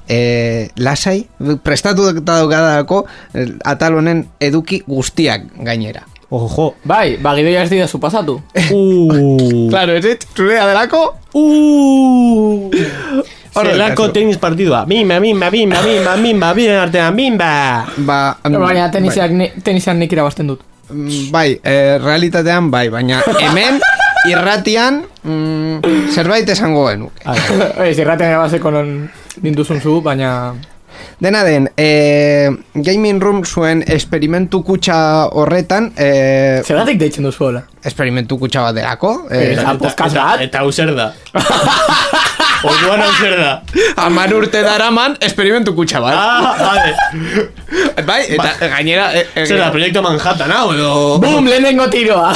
[0.08, 1.26] e, lasai,
[1.62, 3.04] prestatu daukadako
[3.34, 6.06] eh, atal honen eduki guztiak gainera.
[6.30, 6.74] Ojo.
[6.84, 8.40] Bai, ba, gidoia ez dira pasatu.
[8.72, 9.68] Uh.
[9.72, 12.70] Claro, ez ez, zurea delako, Uh.
[13.52, 14.12] Zelako kasu.
[14.12, 14.84] tenis partidua.
[14.84, 17.86] Bimba, bimba, bimba, bimba, bimba, bimba, artean, bimba.
[17.96, 18.88] ba, Baina
[19.30, 20.60] ni, tenisean nik irabazten dut.
[20.90, 23.80] Mm, Bai, eh, realitatean bai, baina hemen
[24.30, 27.24] irratian mm, zerbait esango genuke.
[27.88, 29.10] Ez, irratean irabazeko non
[29.42, 30.54] ninduzun zu, baina...
[31.20, 37.62] Dena den, eh, Gaming Room zuen esperimentu kutsa horretan, eh, Zergatik deitzen duzu hola?
[37.86, 39.76] esperimentu kutsa bat delako, eh, Eta
[40.06, 41.12] eta, eta hau zer da.
[42.66, 43.62] Orduan hau zer da.
[44.06, 46.14] amar urte daraman esperimentu kutsa bat.
[46.16, 47.46] Ah, vale.
[48.06, 49.12] Bai, eta gainera...
[49.14, 51.18] eh, eh, Zer da, proiektu Manhattan, hau, edo...
[51.22, 52.32] Bum, lehenengo tiroa!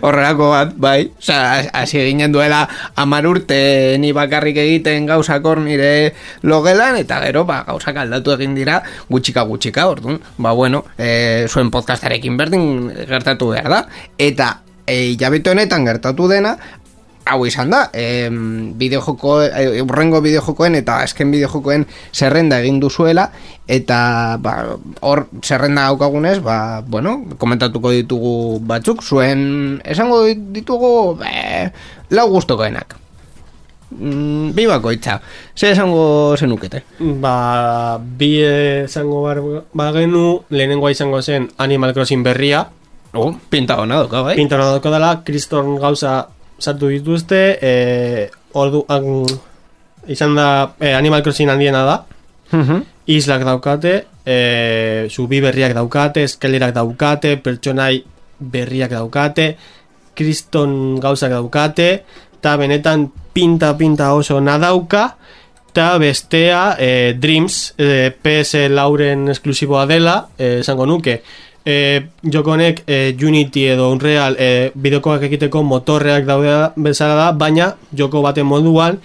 [0.00, 1.10] Horrelako bat, bai.
[1.18, 7.64] Osa, hasi ginen duela amar urte ni bakarrik egiten gauzak nire logelan, eta gero, ba,
[7.66, 10.20] gauzak aldatu egin dira gutxika gutxika, orduan.
[10.38, 13.80] Ba, bueno, e, zuen podcastarekin berdin gertatu behar da.
[14.18, 16.56] Eta, e, jabeto honetan gertatu dena,
[17.28, 18.28] hau izan da, e,
[18.80, 23.28] bideojoko, e, urrengo bideojokoen eta azken bideojokoen zerrenda egin duzuela,
[23.68, 23.98] eta
[24.42, 24.54] ba,
[25.04, 28.32] hor zerrenda daukagunez, ba, bueno, komentatuko ditugu
[28.68, 30.24] batzuk, zuen esango
[30.54, 31.68] ditugu be,
[32.16, 32.96] lau gustokoenak.
[33.88, 35.16] Mm, bi bakoitza.
[35.56, 36.82] Zer esango zenukete?
[37.22, 39.22] Ba, bi esango
[39.72, 42.66] bagenu, lehenengoa izango zen Animal Crossing berria.
[43.16, 44.36] Oh, pinta hona doka, bai?
[44.36, 46.26] Pinta hona dauko dela, kriston gauza
[46.58, 49.24] sartu dituzte, e, ordu, an,
[50.08, 51.98] izan da e, Animal Crossing handiena da,
[52.52, 52.82] Mhm.
[53.06, 58.02] islak daukate, e, zubi berriak daukate, eskalerak daukate, pertsonai
[58.38, 59.56] berriak daukate,
[60.14, 62.04] kriston gauzak daukate,
[62.38, 65.16] eta benetan pinta-pinta oso nadauka,
[65.70, 71.22] eta bestea e, Dreams, e, PS Lauren esklusiboa dela, e, esango nuke,
[71.64, 78.22] e, jokonek e, Unity edo Unreal e, bideokoak egiteko motorreak daude bezala da, baina joko
[78.22, 78.98] baten moduan,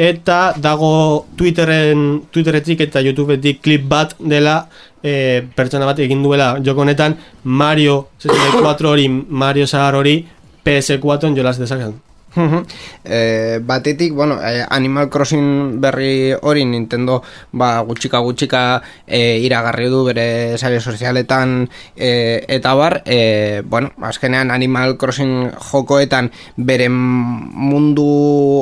[0.00, 4.62] eta dago Twitterren Twitterretik eta YouTubetik klip bat dela
[5.02, 10.22] e, pertsona bat egin duela joko honetan Mario 64 hori Mario Sagar hori
[10.64, 12.09] PS4 jolas dezaken.
[12.34, 12.62] Mhm.
[13.04, 20.04] Eh, batetik, bueno, eh, Animal Crossing berri hori Nintendo ba, gutxika gutxika eh, iragarri du
[20.04, 28.06] bere sare sozialetan eh, eta bar, eh, bueno, azkenean Animal Crossing jokoetan bere mundu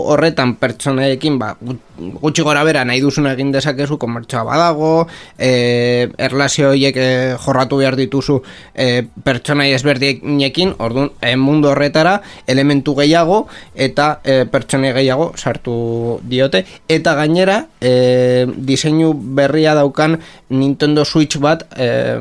[0.09, 1.85] horretan pertsonaekin ba, gut-
[2.23, 5.07] gutxi gora bera nahi duzuna egin dezakezu komertsoa badago
[5.37, 8.41] eh, erlazio horiek eh, jorratu behar dituzu
[8.75, 16.65] eh, pertsonai ezberdinekin orduan eh, mundu horretara elementu gehiago eta eh, pertsonai gehiago sartu diote.
[16.89, 20.19] Eta gainera eh, diseinu berria daukan
[20.51, 22.19] Nintendo Switch bat eh,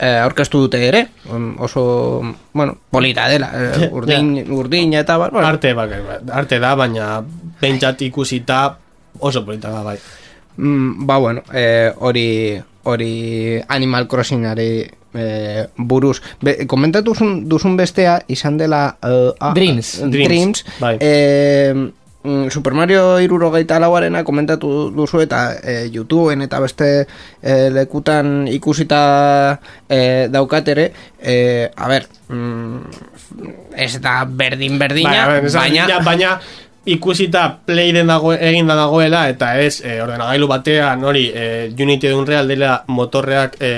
[0.00, 1.04] aurkeztu dute ere.
[1.30, 3.52] Um, oso, bueno, polita dela
[3.96, 5.86] urdin, urdin eta bar, bueno, Arte, ba,
[6.32, 7.20] arte da, baina
[7.60, 8.64] behintzat ikusita
[9.20, 9.98] oso polita da, bai.
[10.56, 11.44] Mm, ba, bueno,
[12.00, 16.20] hori hori Animal Crossingari eh, buruz.
[16.40, 19.98] Be, komentatu duzun, duzun bestea izan dela eh, ah, Dreams.
[20.00, 20.64] eh, Dreams, Dreams.
[20.80, 20.96] bai.
[22.20, 27.06] Mm, Super Mario irurogeita lauarena komentatu duzu eta eh, YouTubeen eta beste
[27.40, 29.56] eh, lekutan ikusita
[29.88, 36.34] eh, daukatere eh, a ber mm, ez da berdin berdina Bai, esan, baina ja, baina
[36.86, 41.44] ikusita playden dago, eginda dagoela eta ez e, ordenagailu batean hori e,
[41.76, 43.70] Unity edo Unreal dela motorreak e,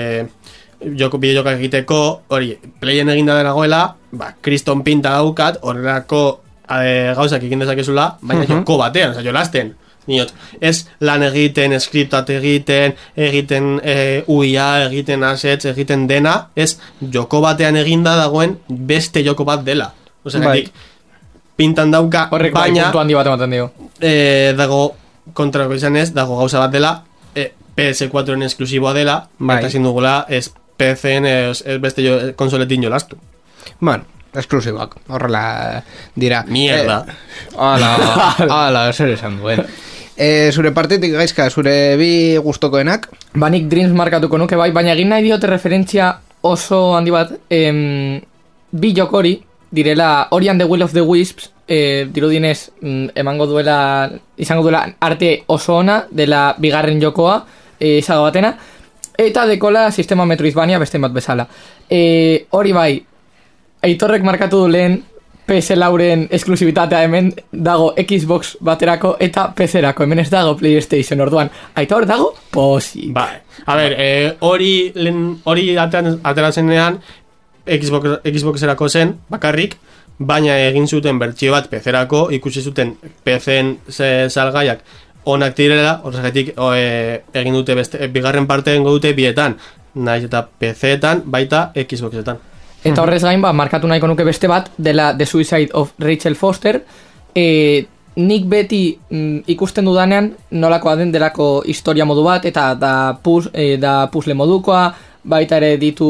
[0.99, 1.99] joko bideojokak egiteko
[2.29, 6.23] hori playen eginda dagoela ba, kriston pinta daukat horrelako
[6.63, 9.75] gauzak egin dezakezula baina joko batean, oza, jolasten
[10.07, 16.73] Niot, ez lan egiten, skriptat egiten, egiten e, uia, egiten assets, egiten dena, ez
[17.13, 19.93] joko batean eginda dagoen beste joko bat dela.
[20.27, 20.65] Osea, Bai.
[21.55, 23.71] Pintan dauka, Horrek bai baina puntu handi bat ematen dio.
[24.01, 24.95] eh, dago
[25.33, 27.03] kontrako izan ez, dago gauza bat dela,
[27.35, 29.57] eh, PS4-en esklusiboa dela, Bai.
[29.57, 33.17] eta ezin dugula ez PC-en ez, ez beste jo, konsoletin jolastu.
[33.79, 34.03] Bueno,
[34.35, 35.83] esklusiboak, horrela
[36.15, 36.43] dira.
[36.47, 37.05] Mierda.
[37.07, 37.95] Eh, ala,
[38.67, 39.63] ala, zer esan duen.
[40.17, 43.07] Eh, zure partetik gaizka, zure bi gustokoenak.
[43.33, 48.19] Ba, nik Dreams markatuko nuke bai, baina egin nahi diote referentzia oso handi bat, em,
[48.71, 49.37] bi jokori,
[49.73, 54.85] direla Ori and the Will of the Wisps, eh, dirudinez mm, emango duela, izango duela
[55.01, 57.39] arte oso ona, dela bigarren jokoa,
[57.79, 58.51] eh, saga batena,
[59.17, 61.47] eta dekola sistema Metroidvania beste bat bezala.
[61.89, 62.93] Eh, hori bai,
[63.83, 65.01] Aitorrek markatu du lehen
[65.45, 71.49] PS lauren esklusibitatea hemen dago Xbox baterako eta PC-erako, hemen ez dago PlayStation orduan.
[71.75, 73.09] Aita hor dago, posi.
[73.11, 73.41] Bai.
[73.65, 77.01] A ber, eh, hori lehen- hori aterazenean
[77.65, 79.77] Xbox, Xboxerako zen, bakarrik,
[80.19, 83.77] baina egin zuten bertsio bat PC-erako, ikusi zuten PC-en
[84.29, 84.83] salgaiak
[85.25, 89.55] onak direla, horregatik e, egin dute beste, e, bigarren parte egingo dute bietan,
[89.95, 92.41] naiz eta PC-etan, baita Xboxetan.
[92.83, 96.81] Eta horrez gain, ba, markatu nahiko nuke beste bat, dela The Suicide of Rachel Foster.
[97.33, 97.85] E,
[98.19, 102.93] nik beti mm, ikusten dudanean nolakoa den delako historia modu bat, eta da,
[103.23, 104.89] puz, e, da puzzle modukoa,
[105.23, 106.09] baita ere ditu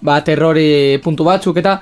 [0.00, 1.78] ba, terrore puntu batzuk, eta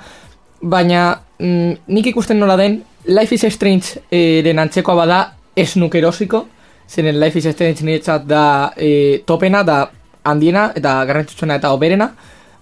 [0.61, 1.09] baina
[1.39, 5.19] mm, nik ikusten nola den, Life is Strange e, den antzekoa bada
[5.55, 6.45] ez nuke erosiko,
[6.89, 9.85] zeren Life is Strange niretzat da e, topena, da
[10.27, 12.09] handiena, eta garrantzitsuena eta oberena,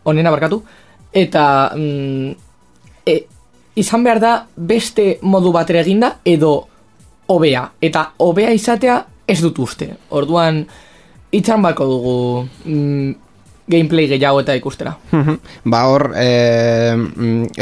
[0.06, 0.62] onena barkatu,
[1.16, 1.46] eta
[1.76, 2.36] mm,
[3.08, 3.18] e,
[3.76, 6.56] izan behar da beste modu batera eginda edo
[7.28, 7.66] hobea.
[7.82, 9.90] Eta hobea izatea ez dut uste.
[10.16, 10.62] Orduan
[11.36, 12.18] itxan bako dugu
[12.66, 13.14] mm,
[13.68, 14.96] gameplay gehiago eta ikustera.
[15.66, 16.94] Ba hor, e,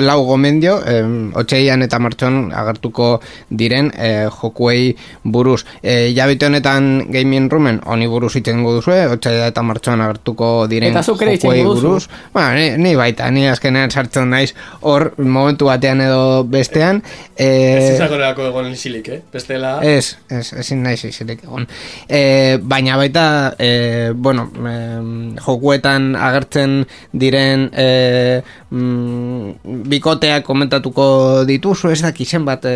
[0.03, 0.97] lau gomendio, e,
[1.39, 5.63] otxeian eta martxon agertuko diren e, jokuei buruz.
[5.81, 11.05] E, jabite honetan gaming roomen honi buruz itxengo duzue, otxeia eta martxon agertuko diren Eta
[11.07, 11.87] jokuei duzu.
[11.87, 12.09] buruz.
[12.33, 14.51] Bueno, ni, ni baita, ni azkenean sartzen naiz
[14.81, 17.03] hor momentu batean edo bestean.
[17.35, 19.21] Ez E, izakorelako egon isilik, eh?
[19.31, 19.77] Bestela...
[19.83, 21.65] Ez, ez, ezin naiz izirik egon.
[22.07, 23.25] E, baina baita,
[23.57, 24.75] e, bueno, e,
[25.43, 29.49] jokuetan agertzen diren e, mm,
[29.91, 32.75] bikoteak komentatuko dituzu, ez daki zenbat e,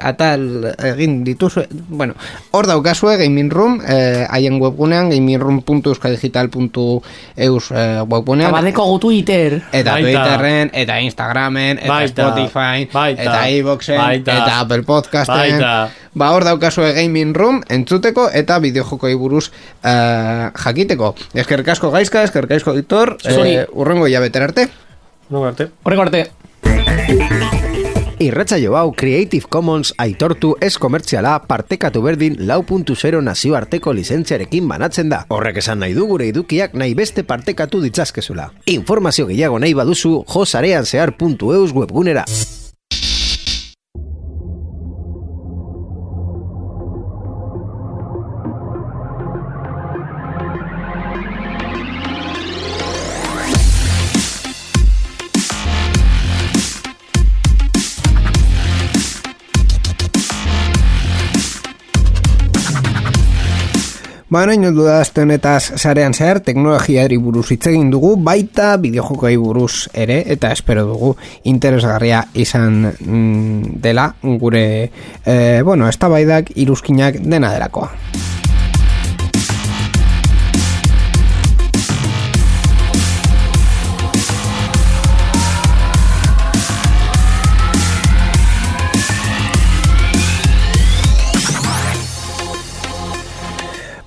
[0.00, 1.60] atal egin dituzu.
[1.88, 2.14] Bueno,
[2.52, 7.74] hor daukazue Gaming Room, e, haien webgunean, gamingroom.euskadigital.eus e,
[8.08, 8.54] webgunean.
[8.68, 10.02] eta Twitter Eta Baita.
[10.02, 12.22] Twitterren, eta Instagramen, eta Baita.
[12.22, 13.22] Spotify, Baita.
[13.22, 14.32] eta iVoxen, Baita.
[14.36, 15.36] eta Apple Podcasten.
[15.36, 15.90] Baita.
[16.18, 19.50] Ba hor daukazue Gaming Room entzuteko eta bideojokoi buruz
[19.84, 21.12] eh, jakiteko.
[21.38, 23.56] Eskerrik asko gaizka, eskerrik asko Hitor, Zuri.
[23.62, 24.68] eh, urrengo hilabetera arte.
[25.30, 25.70] No, arte.
[25.84, 26.26] horreko arte
[28.18, 35.08] Irratsaio hau Creative Commons aitortu ez komertziala partekatu berdin lau puntu zero nazioarteko lizentziarekin banatzen
[35.12, 35.20] da.
[35.30, 38.50] Horrek esan nahi du gure edukiak nahi beste partekatu ditzazkezula.
[38.74, 42.24] Informazio gehiago nahi baduzu josareanzear.eus webgunera.
[64.28, 69.38] Ba, orain heldu da aste honetaz sarean zehar teknologiari buruz hitz egin dugu, baita bideojokoei
[69.40, 71.14] buruz ere, eta espero dugu
[71.48, 74.10] interesgarria izan mm, dela
[74.44, 74.66] gure,
[75.24, 77.88] eh, bueno, eztabaidak iruzkinak dena delakoa.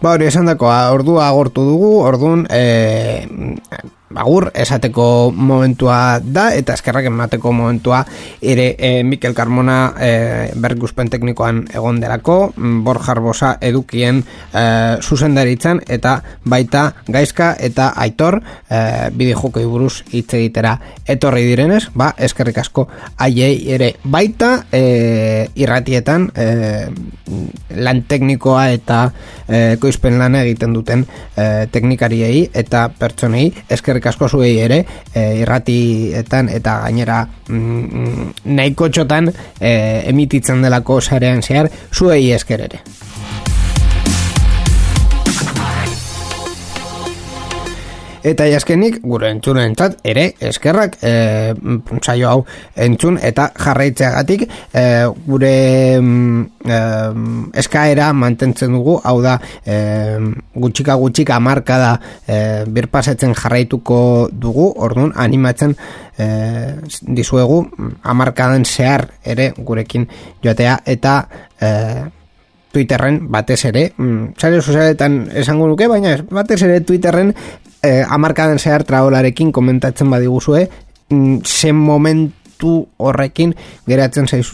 [0.02, 2.62] Ba hori esan dakoa, ordua agortu dugu, orduan e,
[4.16, 8.03] agur esateko momentua da eta eskerrak emateko momentua
[8.41, 14.64] ere e, Mikel Carmona e, berguspen teknikoan egon delako, mm, Borja Arbosa edukien e,
[15.01, 22.12] zuzendaritzan eta baita gaizka eta aitor e, bide jokoi buruz hitz egitera etorri direnez, ba
[22.18, 22.88] eskerrik asko
[23.18, 23.93] haiei ere.
[24.03, 26.47] Baita e, irratietan e,
[27.82, 29.01] lan teknikoa eta
[29.47, 31.05] e, koizpen lana egiten duten
[31.36, 34.84] e, teknikariei eta pertsonei eskerrik asko zuei ere
[35.14, 39.72] e, irratietan eta gainera mm, nahiko txotan e,
[40.12, 42.84] emititzen delako sarean zehar zuei esker ere.
[48.22, 51.13] Eta jaskenik gure entzunentzat ere eskerrak e,
[52.01, 52.43] saio hau
[52.86, 54.84] entzun eta jarraitzeagatik e,
[55.26, 55.53] gure
[55.97, 57.26] mm, em,
[57.57, 58.99] eskaera mantentzen dugu.
[59.03, 59.80] Hau da e,
[60.53, 61.91] gutxika gutxika marka da
[62.28, 62.38] e,
[62.69, 64.69] birpasetzen jarraituko dugu.
[64.78, 65.76] Orduan animatzen
[66.17, 66.30] e,
[67.01, 67.63] dizuegu
[68.03, 70.05] amarkaden zehar ere gurekin
[70.45, 71.22] joatea eta
[71.57, 71.69] e,
[72.72, 77.34] Twitterren batez ere, mm, sare sozialetan esango nuke, baina ez, batez ere Twitterren
[77.84, 80.69] eh, amarkaden zehar traolarekin komentatzen badiguzue,
[81.09, 82.32] mm, zen momentu
[82.97, 83.55] horrekin
[83.88, 84.53] geratzen zaiz,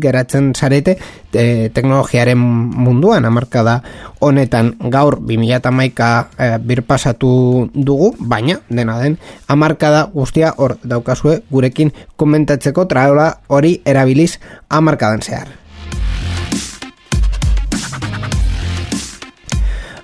[0.00, 0.98] geratzen zarete
[1.32, 3.78] e, teknologiaren munduan amarkada
[4.20, 7.30] honetan gaur 2008 e, birpasatu
[7.74, 14.38] dugu, baina dena den amarkada guztia hor daukazue gurekin komentatzeko traola hori erabiliz
[14.68, 15.67] amarkadan zehar.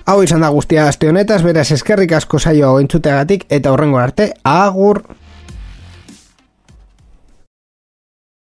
[0.05, 4.99] Hau izan da guztia aste honetaz, beraz eskerrik asko saioa entzuteagatik eta horrengo arte, agur!